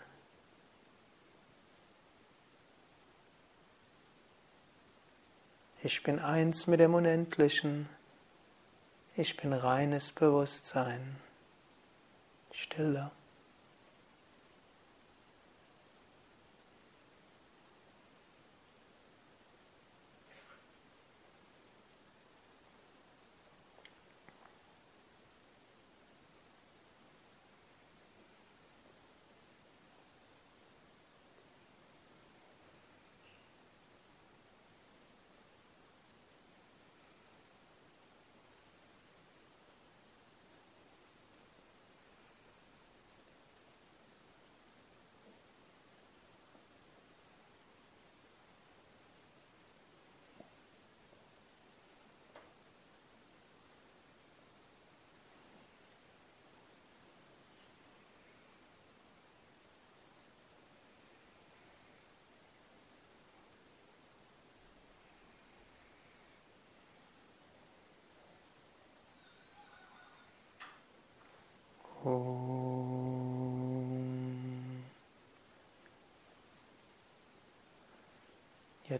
Ich 5.82 6.05
bin 6.05 6.20
eins 6.20 6.68
mit 6.68 6.78
dem 6.78 6.95
Unendlichen. 6.95 7.89
Ich 9.16 9.36
bin 9.36 9.53
reines 9.53 10.12
Bewusstsein. 10.12 11.16
Stille. 12.59 13.11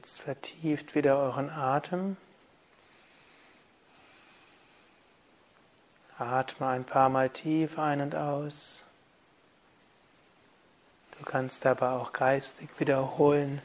Jetzt 0.01 0.21
vertieft 0.21 0.95
wieder 0.95 1.19
euren 1.19 1.51
Atem. 1.51 2.17
Atme 6.17 6.69
ein 6.69 6.85
paar 6.85 7.09
Mal 7.09 7.31
tief 7.31 7.81
ein 7.81 8.01
und 8.01 8.15
aus. 8.15 8.85
Du 11.19 11.25
kannst 11.25 11.67
aber 11.67 11.95
auch 11.95 12.13
geistig 12.13 12.69
wiederholen. 12.79 13.61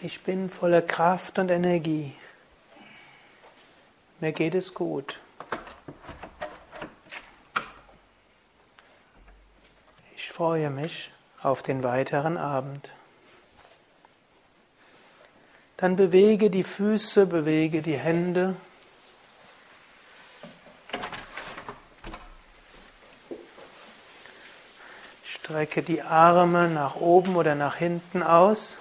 Ich 0.00 0.22
bin 0.22 0.50
voller 0.50 0.82
Kraft 0.82 1.40
und 1.40 1.50
Energie. 1.50 2.14
Mir 4.20 4.30
geht 4.30 4.54
es 4.54 4.72
gut. 4.72 5.18
Ich 10.14 10.30
freue 10.30 10.70
mich 10.70 11.10
auf 11.42 11.64
den 11.64 11.82
weiteren 11.82 12.36
Abend. 12.36 12.92
Dann 15.80 15.96
bewege 15.96 16.50
die 16.50 16.62
Füße, 16.62 17.24
bewege 17.24 17.80
die 17.80 17.96
Hände. 17.96 18.54
Strecke 25.24 25.82
die 25.82 26.02
Arme 26.02 26.68
nach 26.68 26.96
oben 26.96 27.34
oder 27.34 27.54
nach 27.54 27.76
hinten 27.76 28.22
aus. 28.22 28.76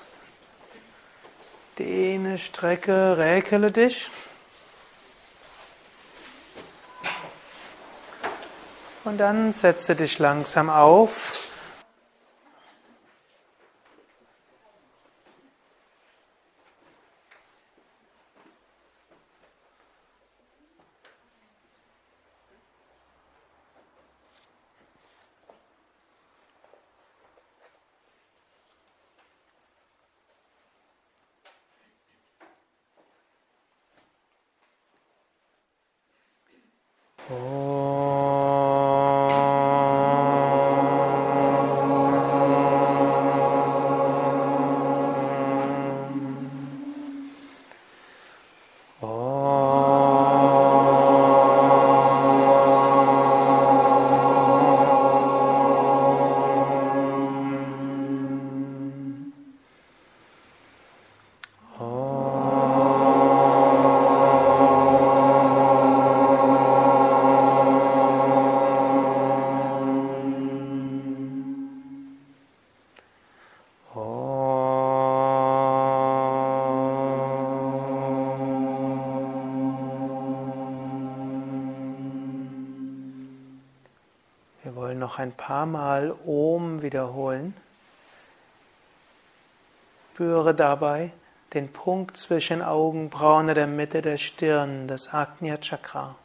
Dehne, 1.77 2.37
strecke, 2.37 3.17
räkele 3.17 3.71
dich. 3.71 4.09
Und 9.05 9.19
dann 9.19 9.53
setze 9.53 9.95
dich 9.95 10.19
langsam 10.19 10.69
auf. 10.69 11.38
Noch 85.09 85.17
ein 85.17 85.31
paar 85.31 85.65
Mal 85.65 86.13
Om 86.27 86.83
wiederholen. 86.83 87.55
Spüre 90.13 90.53
dabei 90.53 91.11
den 91.55 91.73
Punkt 91.73 92.15
zwischen 92.15 92.61
Augenbrauen 92.61 93.45
oder 93.45 93.55
der 93.55 93.65
Mitte 93.65 94.03
der 94.03 94.17
Stirn, 94.17 94.87
das 94.87 95.11
Agnya 95.11 95.57
Chakra. 95.57 96.15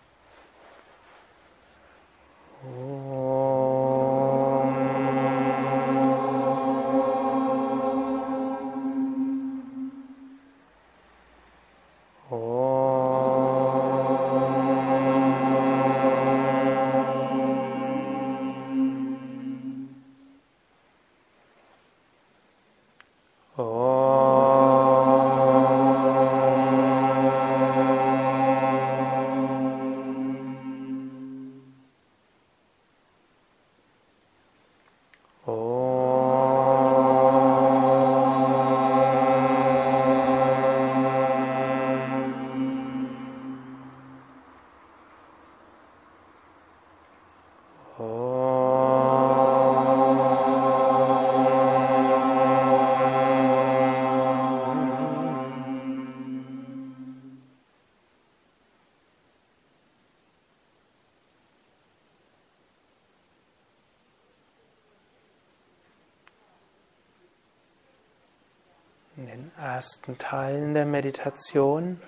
Ersten 70.04 70.18
Teilen 70.18 70.74
der 70.74 70.84
Meditation 70.84 71.98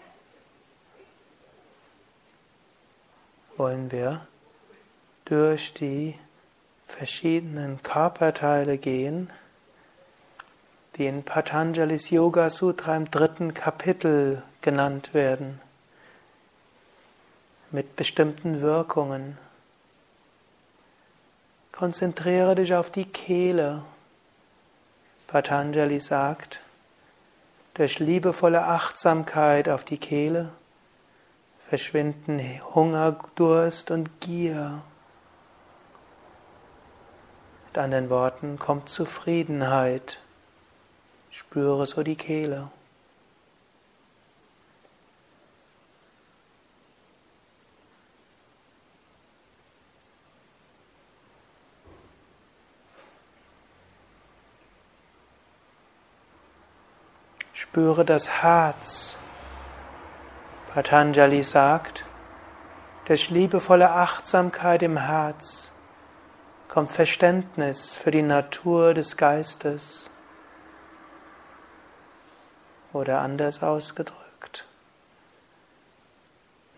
wollen 3.56 3.90
wir 3.90 4.26
durch 5.24 5.72
die 5.72 6.14
verschiedenen 6.86 7.82
Körperteile 7.82 8.76
gehen, 8.76 9.30
die 10.96 11.06
in 11.06 11.22
Patanjalis 11.22 12.10
Yoga 12.10 12.50
Sutra 12.50 12.94
im 12.98 13.10
dritten 13.10 13.54
Kapitel 13.54 14.42
genannt 14.60 15.14
werden, 15.14 15.58
mit 17.70 17.96
bestimmten 17.96 18.60
Wirkungen. 18.60 19.38
Konzentriere 21.72 22.56
dich 22.56 22.74
auf 22.74 22.90
die 22.90 23.06
Kehle. 23.06 23.84
Patanjali 25.28 25.98
sagt, 25.98 26.60
durch 27.76 27.98
liebevolle 27.98 28.64
Achtsamkeit 28.64 29.68
auf 29.68 29.84
die 29.84 29.98
Kehle 29.98 30.50
verschwinden 31.68 32.40
Hunger, 32.74 33.16
Durst 33.34 33.90
und 33.90 34.20
Gier. 34.20 34.82
Mit 37.66 37.78
anderen 37.78 38.08
Worten 38.08 38.58
kommt 38.58 38.88
Zufriedenheit. 38.88 40.18
Spüre 41.30 41.84
so 41.86 42.02
die 42.02 42.16
Kehle. 42.16 42.70
Spüre 57.76 58.06
das 58.06 58.42
Herz. 58.42 59.18
Patanjali 60.72 61.42
sagt, 61.42 62.06
durch 63.04 63.28
liebevolle 63.28 63.90
Achtsamkeit 63.90 64.82
im 64.82 64.96
Herz 64.96 65.72
kommt 66.68 66.90
Verständnis 66.90 67.94
für 67.94 68.10
die 68.10 68.22
Natur 68.22 68.94
des 68.94 69.18
Geistes. 69.18 70.08
Oder 72.94 73.20
anders 73.20 73.62
ausgedrückt. 73.62 74.64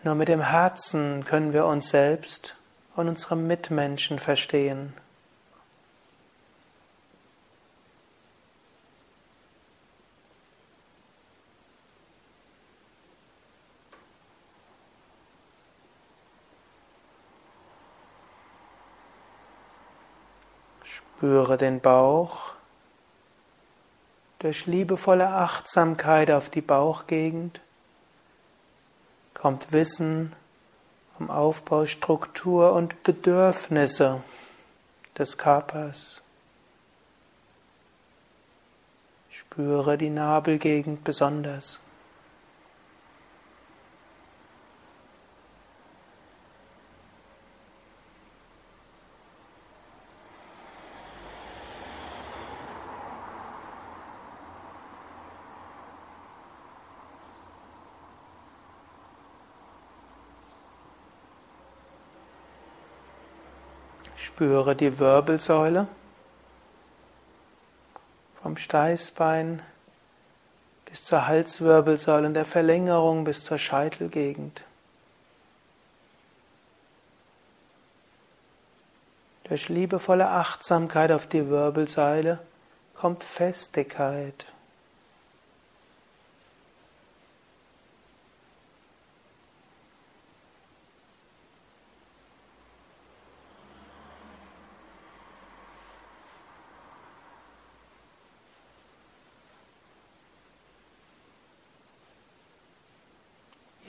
Nur 0.03 0.15
mit 0.15 0.27
dem 0.27 0.41
Herzen 0.41 1.23
können 1.23 1.53
wir 1.53 1.65
uns 1.65 1.91
selbst 1.91 2.57
und 2.97 3.07
unsere 3.07 3.37
Mitmenschen 3.37 4.19
verstehen. 4.19 4.93
Spüre 21.19 21.57
den 21.57 21.81
Bauch 21.81 22.53
durch 24.39 24.67
liebevolle 24.67 25.27
Achtsamkeit 25.27 26.31
auf 26.31 26.49
die 26.49 26.61
Bauchgegend 26.61 27.59
kommt 29.33 29.73
Wissen 29.73 30.33
um 31.19 31.29
Aufbau, 31.29 31.85
Struktur 31.87 32.71
und 32.71 33.03
Bedürfnisse 33.03 34.23
des 35.17 35.37
Körpers. 35.37 36.21
Spüre 39.29 39.97
die 39.97 40.11
Nabelgegend 40.11 41.03
besonders. 41.03 41.81
Spüre 64.19 64.75
die 64.75 64.99
Wirbelsäule 64.99 65.87
vom 68.43 68.57
Steißbein 68.57 69.61
bis 70.85 71.05
zur 71.05 71.25
Halswirbelsäule 71.25 72.27
und 72.27 72.33
der 72.33 72.45
Verlängerung 72.45 73.23
bis 73.23 73.43
zur 73.43 73.57
Scheitelgegend. 73.57 74.63
Durch 79.45 79.69
liebevolle 79.69 80.27
Achtsamkeit 80.27 81.11
auf 81.11 81.25
die 81.25 81.47
Wirbelsäule 81.47 82.39
kommt 82.95 83.23
Festigkeit. 83.23 84.45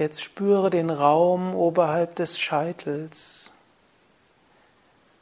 Jetzt 0.01 0.22
spüre 0.22 0.70
den 0.70 0.88
Raum 0.88 1.55
oberhalb 1.55 2.14
des 2.14 2.40
Scheitels. 2.40 3.51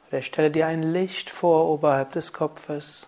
Oder 0.07 0.21
stelle 0.21 0.51
dir 0.51 0.67
ein 0.67 0.83
Licht 0.83 1.29
vor 1.29 1.67
oberhalb 1.67 2.13
des 2.13 2.31
Kopfes. 2.31 3.05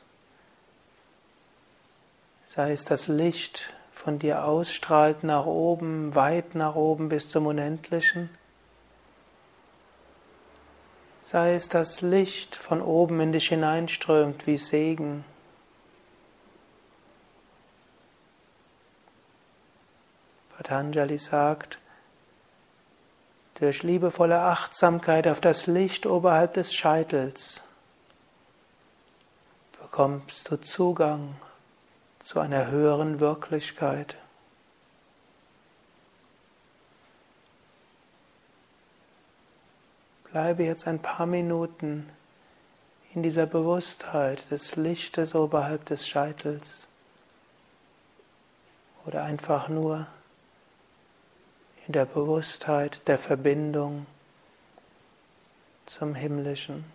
Sei 2.44 2.74
es 2.74 2.84
das 2.84 3.08
Licht 3.08 3.72
von 3.94 4.20
dir 4.20 4.44
ausstrahlt 4.44 5.24
nach 5.24 5.46
oben, 5.46 6.14
weit 6.14 6.56
nach 6.56 6.76
oben 6.76 7.08
bis 7.08 7.30
zum 7.30 7.46
Unendlichen. 7.46 8.30
Sei 11.24 11.56
es 11.56 11.70
das 11.70 12.02
Licht 12.02 12.58
von 12.58 12.82
oben 12.82 13.22
in 13.22 13.32
dich 13.32 13.48
hineinströmt 13.48 14.46
wie 14.46 14.58
Segen. 14.58 15.24
Patanjali 20.62 21.18
sagt, 21.18 21.80
durch 23.56 23.82
liebevolle 23.82 24.42
Achtsamkeit 24.42 25.28
auf 25.28 25.42
das 25.42 25.66
Licht 25.66 26.06
oberhalb 26.06 26.54
des 26.54 26.72
Scheitels 26.72 27.64
bekommst 29.82 30.52
du 30.52 30.58
Zugang 30.58 31.36
zu 32.20 32.40
einer 32.40 32.68
höheren 32.68 33.20
Wirklichkeit. 33.20 34.16
Bleibe 40.26 40.64
jetzt 40.64 40.86
ein 40.88 41.02
paar 41.02 41.26
Minuten 41.26 42.08
in 43.16 43.24
dieser 43.24 43.48
Bewusstheit 43.48 44.52
des 44.52 44.76
Lichtes 44.76 45.34
oberhalb 45.34 45.86
des 45.86 46.08
Scheitels 46.08 46.86
oder 49.08 49.24
einfach 49.24 49.68
nur 49.68 50.06
der 51.92 52.06
Bewusstheit 52.06 53.02
der 53.08 53.18
Verbindung 53.18 54.06
zum 55.86 56.16
Himmlischen. 56.16 56.86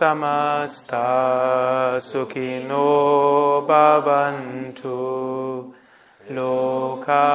Samasta 0.00 2.00
sukhino 2.00 3.60
bhavantu 3.68 4.96
loka 6.36 7.26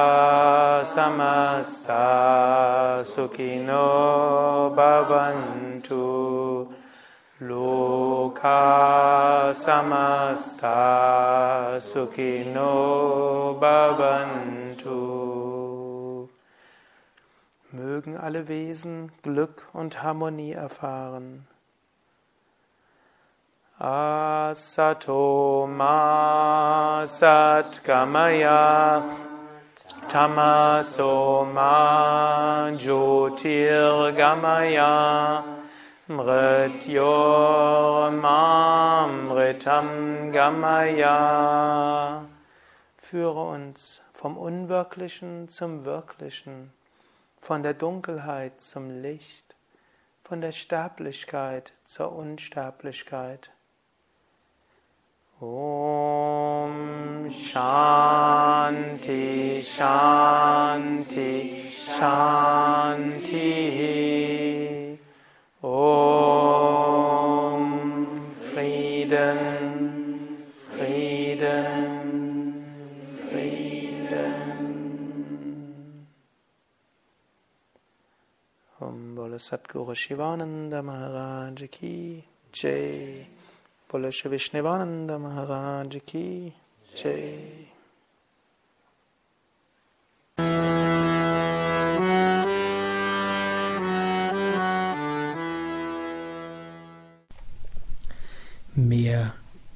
samasta 0.94 2.02
sukhino 3.12 3.86
bhavantu 4.74 6.66
loka 7.40 9.54
samasta 9.54 10.80
sukhino 11.90 12.72
bhavantu 13.60 14.98
Mögen 17.70 18.16
alle 18.16 18.48
Wesen 18.48 19.12
Glück 19.22 19.68
und 19.72 20.02
Harmonie 20.02 20.52
erfahren. 20.52 21.46
Asato 23.78 25.66
ma 25.68 27.04
satgamaya 27.04 29.04
tamaso 30.08 31.44
ma 31.52 32.70
jyotirgamaya 32.72 35.44
mrityor 36.08 38.10
ma 38.18 39.06
mritam 39.06 40.32
gamaya. 40.32 42.24
Führe 42.96 43.42
uns 43.42 44.00
vom 44.14 44.38
Unwirklichen 44.38 45.50
zum 45.50 45.84
Wirklichen 45.84 46.72
von 47.42 47.62
der 47.62 47.74
Dunkelheit 47.74 48.58
zum 48.58 49.02
Licht, 49.02 49.54
von 50.24 50.40
der 50.40 50.52
Sterblichkeit 50.52 51.74
zur 51.84 52.16
Unsterblichkeit. 52.16 53.50
Om 55.38 57.28
Shanti 57.28 59.60
Shanti 59.60 61.68
Shanti 61.70 63.38
Om 65.62 66.40
Frieden 68.40 69.38
Frieden 70.70 71.86
Bole 79.14 79.38
Satguru 79.38 79.94
Shivananda 79.94 80.82
Maharaj 80.82 81.70
Ki 81.70 82.24
Jai. 82.52 83.35
Bole 83.88 84.10
Vishnevananda 84.10 85.18
Maharaj 85.18 85.98
Ki 86.06 86.52
Jai. 86.94 87.70
Mehr 98.74 99.34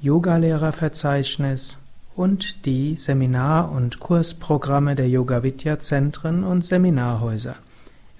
Yogalehrerverzeichnis 0.00 1.76
und 2.16 2.64
die 2.66 2.96
Seminar- 2.96 3.70
und 3.70 4.00
Kursprogramme 4.00 4.96
der 4.96 5.08
Yoga 5.08 5.42
Vidya 5.42 5.78
Zentren 5.78 6.44
und 6.44 6.64
Seminarhäuser 6.64 7.56